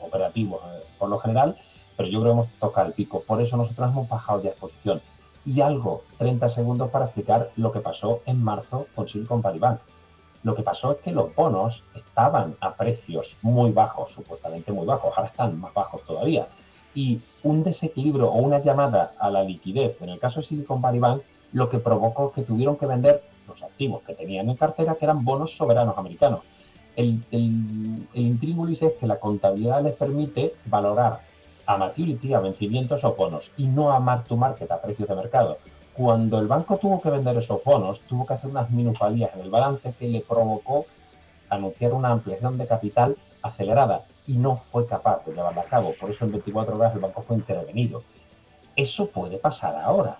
operativos 0.00 0.60
eh, 0.64 0.84
por 0.98 1.08
lo 1.08 1.18
general, 1.18 1.56
pero 1.96 2.08
yo 2.08 2.20
creo 2.20 2.32
que 2.32 2.40
hemos 2.40 2.52
tocado 2.58 2.88
el 2.88 2.94
pico. 2.94 3.22
Por 3.26 3.40
eso 3.42 3.56
nosotros 3.56 3.90
hemos 3.90 4.08
bajado 4.08 4.40
de 4.40 4.48
exposición. 4.48 5.02
Y 5.44 5.60
algo, 5.60 6.02
30 6.18 6.50
segundos 6.50 6.90
para 6.90 7.04
explicar 7.04 7.50
lo 7.56 7.70
que 7.70 7.80
pasó 7.80 8.20
en 8.26 8.42
marzo 8.42 8.86
con 8.94 9.08
Silicon 9.08 9.42
Valley 9.42 9.60
Bank. 9.60 9.78
Lo 10.42 10.54
que 10.54 10.62
pasó 10.62 10.92
es 10.92 10.98
que 10.98 11.12
los 11.12 11.34
bonos 11.34 11.82
estaban 11.94 12.54
a 12.60 12.74
precios 12.74 13.36
muy 13.42 13.72
bajos, 13.72 14.12
supuestamente 14.12 14.72
muy 14.72 14.86
bajos, 14.86 15.12
ahora 15.16 15.30
están 15.30 15.58
más 15.60 15.74
bajos 15.74 16.02
todavía. 16.04 16.46
Y 16.94 17.20
un 17.42 17.62
desequilibrio 17.62 18.30
o 18.30 18.38
una 18.38 18.58
llamada 18.60 19.12
a 19.18 19.30
la 19.30 19.42
liquidez, 19.42 20.00
en 20.00 20.10
el 20.10 20.18
caso 20.18 20.40
de 20.40 20.46
Silicon 20.46 20.80
Valley 20.80 21.00
Bank, 21.00 21.22
lo 21.52 21.68
que 21.68 21.78
provocó 21.78 22.32
que 22.32 22.42
tuvieron 22.42 22.76
que 22.76 22.86
vender 22.86 23.22
los 23.48 23.62
activos 23.62 24.02
que 24.02 24.14
tenían 24.14 24.48
en 24.48 24.56
cartera, 24.56 24.94
que 24.94 25.04
eran 25.04 25.24
bonos 25.24 25.56
soberanos 25.56 25.96
americanos. 25.98 26.40
El, 26.96 27.22
el, 27.30 28.06
es 28.14 28.92
que 28.98 29.06
la 29.06 29.20
contabilidad 29.20 29.82
les 29.82 29.94
permite 29.94 30.54
valorar 30.66 31.20
a 31.66 31.76
maturity, 31.76 32.32
a 32.32 32.40
vencimientos 32.40 33.04
o 33.04 33.14
bonos, 33.14 33.50
y 33.56 33.66
no 33.66 33.92
a 33.92 34.00
mark 34.00 34.24
to 34.26 34.36
market, 34.36 34.70
a 34.70 34.80
precios 34.80 35.08
de 35.08 35.14
mercado. 35.14 35.58
Cuando 35.96 36.38
el 36.38 36.46
banco 36.46 36.76
tuvo 36.76 37.00
que 37.00 37.10
vender 37.10 37.36
esos 37.38 37.62
bonos, 37.64 38.00
tuvo 38.00 38.26
que 38.26 38.34
hacer 38.34 38.50
unas 38.50 38.70
minusvalías 38.70 39.34
en 39.34 39.40
el 39.40 39.50
balance 39.50 39.94
que 39.98 40.08
le 40.08 40.20
provocó 40.20 40.84
anunciar 41.48 41.92
una 41.92 42.10
ampliación 42.10 42.58
de 42.58 42.66
capital 42.66 43.16
acelerada 43.42 44.02
y 44.26 44.34
no 44.34 44.56
fue 44.56 44.86
capaz 44.86 45.24
de 45.24 45.32
llevarla 45.32 45.62
a 45.62 45.64
cabo. 45.64 45.94
Por 45.98 46.10
eso 46.10 46.24
en 46.24 46.32
24 46.32 46.76
horas 46.76 46.94
el 46.94 47.00
banco 47.00 47.22
fue 47.22 47.36
intervenido. 47.36 48.02
Eso 48.74 49.06
puede 49.06 49.38
pasar 49.38 49.76
ahora. 49.76 50.18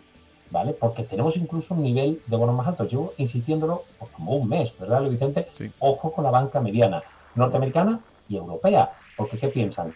¿vale? 0.51 0.73
Porque 0.73 1.03
tenemos 1.03 1.37
incluso 1.37 1.75
un 1.75 1.83
nivel 1.83 2.21
de 2.27 2.37
bonos 2.37 2.55
más 2.55 2.69
alto. 2.69 2.87
Llevo 2.87 3.12
insistiéndolo 3.19 3.85
pues, 3.99 4.11
como 4.12 4.33
un 4.33 4.49
mes, 4.49 4.73
¿verdad, 4.79 5.03
Vicente? 5.03 5.49
Ojo 5.79 6.12
con 6.12 6.25
la 6.25 6.31
banca 6.31 6.61
mediana, 6.61 7.03
norteamericana 7.35 8.01
y 8.29 8.37
europea. 8.37 8.93
Porque 9.17 9.39
¿qué 9.39 9.49
piensan? 9.49 9.95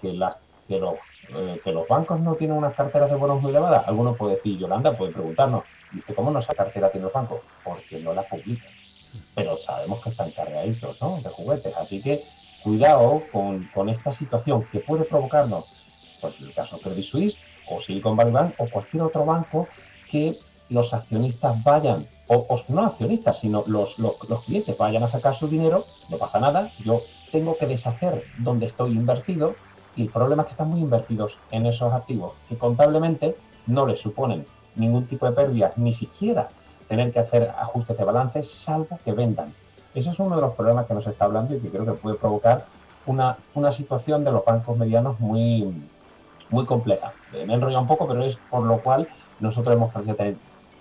Que, 0.00 0.12
la, 0.12 0.36
que, 0.68 0.78
los, 0.78 0.94
eh, 1.28 1.60
que 1.62 1.72
los 1.72 1.86
bancos 1.88 2.20
no 2.20 2.34
tienen 2.34 2.56
unas 2.56 2.74
carteras 2.74 3.10
de 3.10 3.16
bonos 3.16 3.40
muy 3.40 3.50
elevadas. 3.50 3.86
Algunos 3.86 4.16
puede 4.16 4.36
decir, 4.36 4.58
Yolanda 4.58 4.96
puede 4.96 5.12
preguntarnos, 5.12 5.64
¿y 5.92 6.00
cómo 6.12 6.30
no 6.30 6.40
esa 6.40 6.54
cartera 6.54 6.90
tiene 6.90 7.04
los 7.04 7.12
bancos? 7.12 7.40
Porque 7.64 8.00
no 8.00 8.12
la 8.12 8.22
publican. 8.22 8.70
Pero 9.34 9.56
sabemos 9.56 10.02
que 10.02 10.10
están 10.10 10.30
cargaditos, 10.30 11.00
¿no? 11.00 11.20
De 11.22 11.28
juguetes. 11.28 11.76
Así 11.76 12.02
que 12.02 12.22
cuidado 12.62 13.22
con, 13.32 13.68
con 13.74 13.88
esta 13.88 14.12
situación 14.12 14.64
que 14.70 14.80
puede 14.80 15.04
provocarnos, 15.04 15.64
pues 16.20 16.34
el 16.40 16.54
caso 16.54 16.78
Credit 16.78 17.04
Suisse, 17.04 17.36
o 17.68 17.80
Silicon 17.80 18.16
Valley 18.16 18.32
Bank 18.32 18.54
o 18.58 18.68
cualquier 18.68 19.02
otro 19.02 19.24
banco 19.24 19.68
que 20.10 20.36
los 20.70 20.92
accionistas 20.94 21.62
vayan, 21.64 22.04
o, 22.28 22.60
no 22.68 22.86
accionistas, 22.86 23.38
sino 23.40 23.62
los, 23.66 23.98
los, 23.98 24.44
clientes 24.44 24.76
vayan 24.78 25.02
a 25.02 25.08
sacar 25.08 25.38
su 25.38 25.48
dinero, 25.48 25.84
no 26.08 26.16
pasa 26.16 26.40
nada, 26.40 26.72
yo 26.78 27.02
tengo 27.30 27.56
que 27.56 27.66
deshacer 27.66 28.24
donde 28.38 28.66
estoy 28.66 28.92
invertido 28.92 29.54
y 29.96 30.02
el 30.02 30.08
problema 30.08 30.42
es 30.42 30.46
que 30.48 30.52
están 30.52 30.70
muy 30.70 30.80
invertidos 30.80 31.36
en 31.50 31.66
esos 31.66 31.92
activos 31.92 32.32
que 32.48 32.56
contablemente 32.56 33.36
no 33.66 33.86
les 33.86 34.00
suponen 34.00 34.46
ningún 34.76 35.06
tipo 35.06 35.26
de 35.26 35.32
pérdidas, 35.32 35.76
ni 35.76 35.94
siquiera 35.94 36.48
tener 36.88 37.12
que 37.12 37.20
hacer 37.20 37.52
ajustes 37.58 37.96
de 37.96 38.04
balances, 38.04 38.50
salvo 38.50 38.98
que 39.04 39.12
vendan. 39.12 39.52
Ese 39.94 40.10
es 40.10 40.18
uno 40.18 40.36
de 40.36 40.42
los 40.42 40.54
problemas 40.54 40.86
que 40.86 40.94
nos 40.94 41.06
está 41.06 41.26
hablando 41.26 41.54
y 41.54 41.60
que 41.60 41.68
creo 41.68 41.84
que 41.84 41.92
puede 41.92 42.16
provocar 42.16 42.64
una, 43.06 43.36
una 43.54 43.72
situación 43.72 44.24
de 44.24 44.32
los 44.32 44.44
bancos 44.44 44.76
medianos 44.78 45.20
muy, 45.20 45.72
muy 46.48 46.64
compleja. 46.64 47.12
Me 47.32 47.40
he 47.40 47.54
enrollado 47.54 47.82
un 47.82 47.88
poco, 47.88 48.06
pero 48.06 48.22
es 48.22 48.36
por 48.50 48.62
lo 48.64 48.78
cual 48.78 49.08
nosotros 49.40 49.74
hemos 49.74 49.92
conseguido 49.92 50.16
tener 50.16 50.36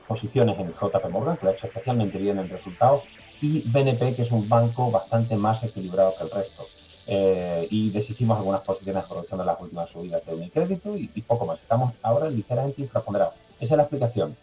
posiciones 0.07 0.59
en 0.59 0.73
JP 0.73 1.09
Morgan, 1.09 1.37
que 1.37 1.45
lo 1.45 1.51
ha 1.51 1.53
hecho 1.53 1.67
especialmente 1.67 2.17
bien 2.17 2.39
en 2.39 2.49
resultados, 2.49 3.03
y 3.41 3.67
BNP, 3.69 4.15
que 4.15 4.21
es 4.23 4.31
un 4.31 4.47
banco 4.47 4.91
bastante 4.91 5.35
más 5.35 5.63
equilibrado 5.63 6.13
que 6.17 6.23
el 6.23 6.31
resto. 6.31 6.65
Eh, 7.13 7.67
y 7.69 7.89
deshicimos 7.89 8.37
algunas 8.37 8.61
posiciones 8.61 9.03
aprovechando 9.03 9.43
las 9.43 9.59
últimas 9.59 9.89
subidas 9.89 10.25
de 10.25 10.33
Unicrédito 10.33 10.95
y, 10.95 11.09
y 11.13 11.21
poco 11.23 11.45
más. 11.45 11.61
Estamos 11.61 11.93
ahora 12.03 12.29
ligeramente 12.29 12.83
infraponderados. 12.83 13.33
Esa 13.59 13.73
es 13.73 13.77
la 13.77 13.83
explicación. 13.83 14.33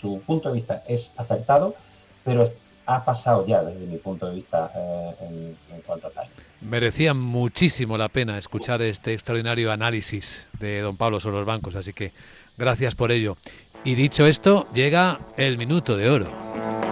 su 0.00 0.20
punto 0.26 0.50
de 0.50 0.56
vista 0.56 0.82
es 0.88 1.10
acertado, 1.16 1.74
pero 2.22 2.50
ha 2.84 3.02
pasado 3.02 3.46
ya 3.46 3.62
desde 3.62 3.86
mi 3.86 3.96
punto 3.96 4.28
de 4.28 4.34
vista 4.34 4.70
eh, 4.76 5.56
en, 5.72 5.80
cuanto 5.82 6.08
a 6.08 6.10
tal. 6.10 6.28
Merecía 6.60 7.14
muchísimo 7.14 7.96
la 7.96 8.08
pena 8.08 8.36
escuchar 8.36 8.82
este 8.82 9.14
extraordinario 9.14 9.72
análisis 9.72 10.48
de 10.58 10.80
don 10.80 10.98
Pablo 10.98 11.18
sobre 11.18 11.38
los 11.38 11.46
bancos, 11.46 11.76
así 11.76 11.94
que 11.94 12.12
gracias 12.58 12.94
por 12.94 13.10
ello. 13.10 13.38
Y 13.84 13.94
dicho 13.94 14.26
esto, 14.26 14.66
llega 14.74 15.18
el 15.38 15.56
minuto 15.56 15.96
de 15.96 16.10
oro. 16.10 16.89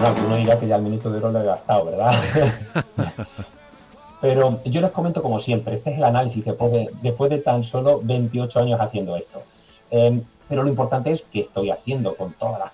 No, 0.00 0.36
dirá 0.36 0.58
que 0.58 0.66
ya 0.66 0.76
el 0.76 0.82
minuto 0.82 1.10
de 1.10 1.18
oro 1.18 1.30
lo 1.30 1.40
he 1.40 1.44
gastado, 1.44 1.84
¿verdad? 1.84 2.22
Pero 4.22 4.60
yo 4.64 4.80
les 4.80 4.90
comento 4.92 5.22
como 5.22 5.40
siempre, 5.40 5.76
este 5.76 5.90
es 5.90 5.98
el 5.98 6.04
análisis 6.04 6.44
después 6.44 6.72
de, 6.72 6.90
después 7.02 7.30
de 7.30 7.38
tan 7.38 7.64
solo 7.64 8.00
28 8.02 8.60
años 8.60 8.80
haciendo 8.80 9.16
esto. 9.16 9.42
Em, 9.90 10.22
pero 10.48 10.62
lo 10.62 10.68
importante 10.68 11.10
es 11.12 11.22
que 11.22 11.40
estoy 11.40 11.70
haciendo 11.70 12.14
con 12.16 12.32
todas 12.34 12.58
las 12.58 12.72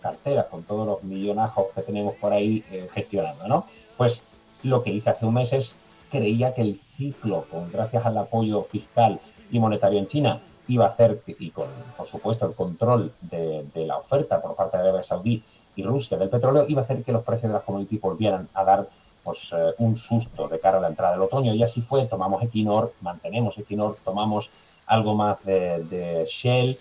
carteras, 0.00 0.46
con 0.46 0.62
todos 0.64 0.86
los 0.86 1.02
millonajos 1.02 1.66
que 1.74 1.82
tenemos 1.82 2.14
por 2.16 2.32
ahí 2.32 2.62
eh, 2.70 2.88
gestionando, 2.92 3.48
¿no? 3.48 3.66
Pues 3.96 4.22
lo 4.62 4.82
que 4.82 4.90
hice 4.90 5.10
hace 5.10 5.24
un 5.24 5.34
mes 5.34 5.52
es, 5.52 5.74
creía 6.10 6.54
que 6.54 6.62
el 6.62 6.80
ciclo, 6.96 7.46
con, 7.50 7.70
gracias 7.70 8.04
al 8.04 8.18
apoyo 8.18 8.64
fiscal 8.64 9.18
y 9.50 9.58
monetario 9.58 9.98
en 9.98 10.08
China, 10.08 10.40
iba 10.68 10.86
a 10.86 10.88
hacer, 10.88 11.22
y 11.38 11.50
con, 11.50 11.68
por 11.96 12.06
supuesto, 12.06 12.46
el 12.46 12.54
control 12.54 13.12
de, 13.30 13.64
la 13.86 13.96
oferta 13.98 14.40
por 14.40 14.56
parte 14.56 14.76
de 14.76 14.82
Arabia 14.82 15.02
Saudí 15.02 15.42
y 15.76 15.82
Rusia 15.82 16.16
del 16.16 16.30
petróleo, 16.30 16.64
iba 16.68 16.82
a 16.82 16.84
hacer 16.84 17.02
que 17.02 17.12
los 17.12 17.24
precios 17.24 17.50
de 17.50 17.54
las 17.54 17.62
commodities 17.62 18.00
volvieran 18.00 18.48
a 18.54 18.64
dar 18.64 18.86
pues, 19.22 19.38
eh, 19.52 19.72
un 19.78 19.96
susto 19.96 20.48
de 20.48 20.60
cara 20.60 20.78
a 20.78 20.80
la 20.80 20.88
entrada 20.88 21.12
del 21.12 21.22
otoño. 21.22 21.54
Y 21.54 21.62
así 21.62 21.82
fue, 21.82 22.06
tomamos 22.06 22.42
Equinor, 22.42 22.92
mantenemos 23.00 23.58
Equinor, 23.58 23.96
tomamos 24.04 24.50
algo 24.86 25.14
más 25.14 25.42
de, 25.44 26.26
Shell, 26.30 26.78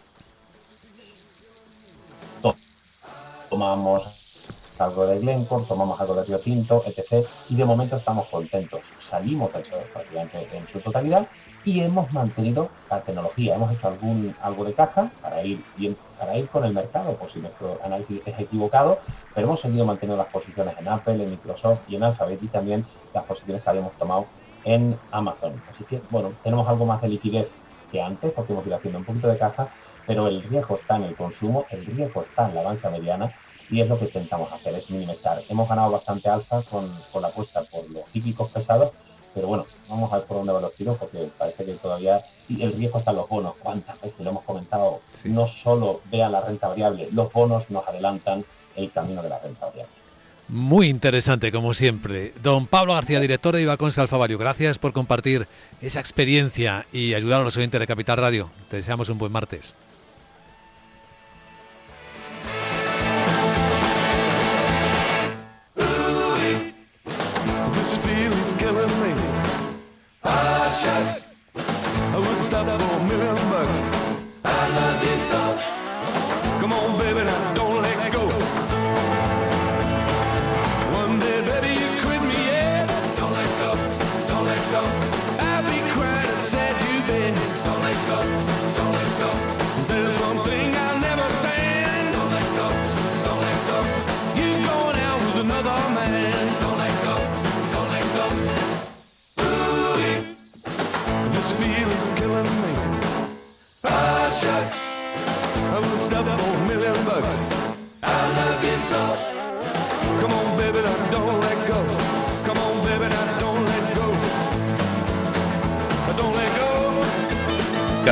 tomamos 3.49 4.03
algo 4.79 5.06
de 5.06 5.19
Glencore, 5.19 5.65
tomamos 5.65 5.99
algo 6.01 6.15
de 6.15 6.23
Río 6.23 6.39
Tinto, 6.39 6.84
etc. 6.86 7.27
Y 7.49 7.56
de 7.56 7.65
momento 7.65 7.95
estamos 7.95 8.27
contentos. 8.27 8.82
Salimos 9.10 9.51
del 9.53 9.86
prácticamente 9.93 10.49
en 10.58 10.67
su 10.67 10.79
totalidad 10.79 11.27
y 11.65 11.82
hemos 11.82 12.12
mantenido 12.12 12.69
la 12.89 13.02
tecnología. 13.02 13.56
Hemos 13.56 13.71
hecho 13.71 13.88
algún 13.88 14.36
algo 14.41 14.65
de 14.65 14.73
caja 14.73 15.10
para 15.21 15.43
ir 15.43 15.63
para 16.19 16.38
ir 16.38 16.47
con 16.47 16.63
el 16.65 16.73
mercado, 16.73 17.15
por 17.15 17.32
si 17.32 17.39
nuestro 17.39 17.80
análisis 17.84 18.21
es 18.26 18.39
equivocado, 18.39 18.99
pero 19.34 19.47
hemos 19.47 19.62
seguido 19.62 19.86
manteniendo 19.86 20.21
las 20.21 20.32
posiciones 20.32 20.76
en 20.80 20.88
Apple, 20.88 21.21
en 21.21 21.32
Microsoft 21.32 21.82
y 21.89 21.95
en 21.95 22.04
Alphabet 22.04 22.41
y 22.41 22.47
también 22.47 22.86
las 23.13 23.23
posiciones 23.26 23.62
que 23.62 23.69
habíamos 23.69 23.93
tomado 23.93 24.26
en 24.63 24.97
Amazon. 25.12 25.62
Así 25.73 25.84
que, 25.84 26.02
bueno, 26.10 26.32
tenemos 26.43 26.67
algo 26.67 26.86
más 26.86 27.02
de 27.02 27.10
liquidez 27.10 27.47
antes, 28.02 28.32
porque 28.32 28.54
hemos 28.54 28.65
ido 28.65 28.76
haciendo 28.76 28.99
un 28.99 29.06
poquito 29.06 29.28
de 29.28 29.38
caja, 29.38 29.67
pero 30.06 30.28
el 30.28 30.41
riesgo 30.43 30.78
está 30.78 30.95
en 30.95 31.04
el 31.04 31.15
consumo, 31.15 31.65
el 31.69 31.86
riesgo 31.86 32.23
está 32.23 32.49
en 32.49 32.56
la 32.56 32.63
banca 32.63 32.89
mediana 32.89 33.32
y 33.69 33.82
es 33.82 33.89
lo 33.89 33.97
que 33.97 34.06
intentamos 34.06 34.52
hacer, 34.52 34.76
es 34.76 34.89
minimizar. 34.89 35.41
Hemos 35.49 35.67
ganado 35.67 35.91
bastante 35.91 36.30
alza 36.30 36.62
con, 36.63 36.89
la 37.21 37.28
apuesta 37.28 37.63
por 37.63 37.89
los 37.91 38.06
típicos 38.06 38.52
pesados, 38.52 38.91
pero 39.34 39.48
bueno, 39.48 39.65
vamos 39.89 40.12
a 40.12 40.17
ver 40.17 40.28
por 40.28 40.38
dónde 40.38 40.54
va 40.54 40.62
los 40.62 40.74
tiros 40.76 40.98
porque 40.98 41.30
parece 41.38 41.65
que 41.65 41.74
todavía 41.74 42.22
el 42.50 42.74
riesgo 42.74 43.00
está 43.00 43.12
en 43.12 43.17
los 43.17 43.30
bonos. 43.30 43.56
¿Cuántas 43.60 44.00
veces 44.02 44.19
lo 44.19 44.32
hemos 44.32 44.43
comentado? 44.43 45.00
No 45.26 45.48
solo 45.48 46.02
vean 46.12 46.32
la 46.32 46.41
renta 46.41 46.67
variable, 46.67 47.08
los 47.12 47.32
bonos 47.32 47.69
nos 47.69 47.88
adelantan 47.88 48.43
el 48.76 48.91
camino 48.91 49.22
de 49.22 49.30
la 49.30 49.39
renta 49.39 49.65
variable. 49.65 49.93
Muy 50.50 50.88
interesante, 50.89 51.52
como 51.52 51.74
siempre. 51.74 52.34
Don 52.43 52.67
Pablo 52.67 52.93
García, 52.93 53.19
director 53.19 53.56
de 53.56 53.62
Ibacons 53.62 53.98
Alfavario, 53.98 54.38
gracias 54.38 54.78
por 54.78 54.91
compartir 54.91 55.48
esa 55.82 56.00
experiencia 56.00 56.86
y 56.91 57.13
ayudar 57.13 57.41
a 57.41 57.43
los 57.43 57.56
oyentes 57.58 57.80
de 57.80 57.88
Capital 57.88 58.17
Radio. 58.17 58.50
Te 58.69 58.76
deseamos 58.76 59.10
un 59.10 59.17
buen 59.17 59.32
martes. 59.32 59.76
Come 76.63 76.71
on, 76.71 76.97
baby, 76.97 77.26
now 77.26 77.54
don't 77.56 77.72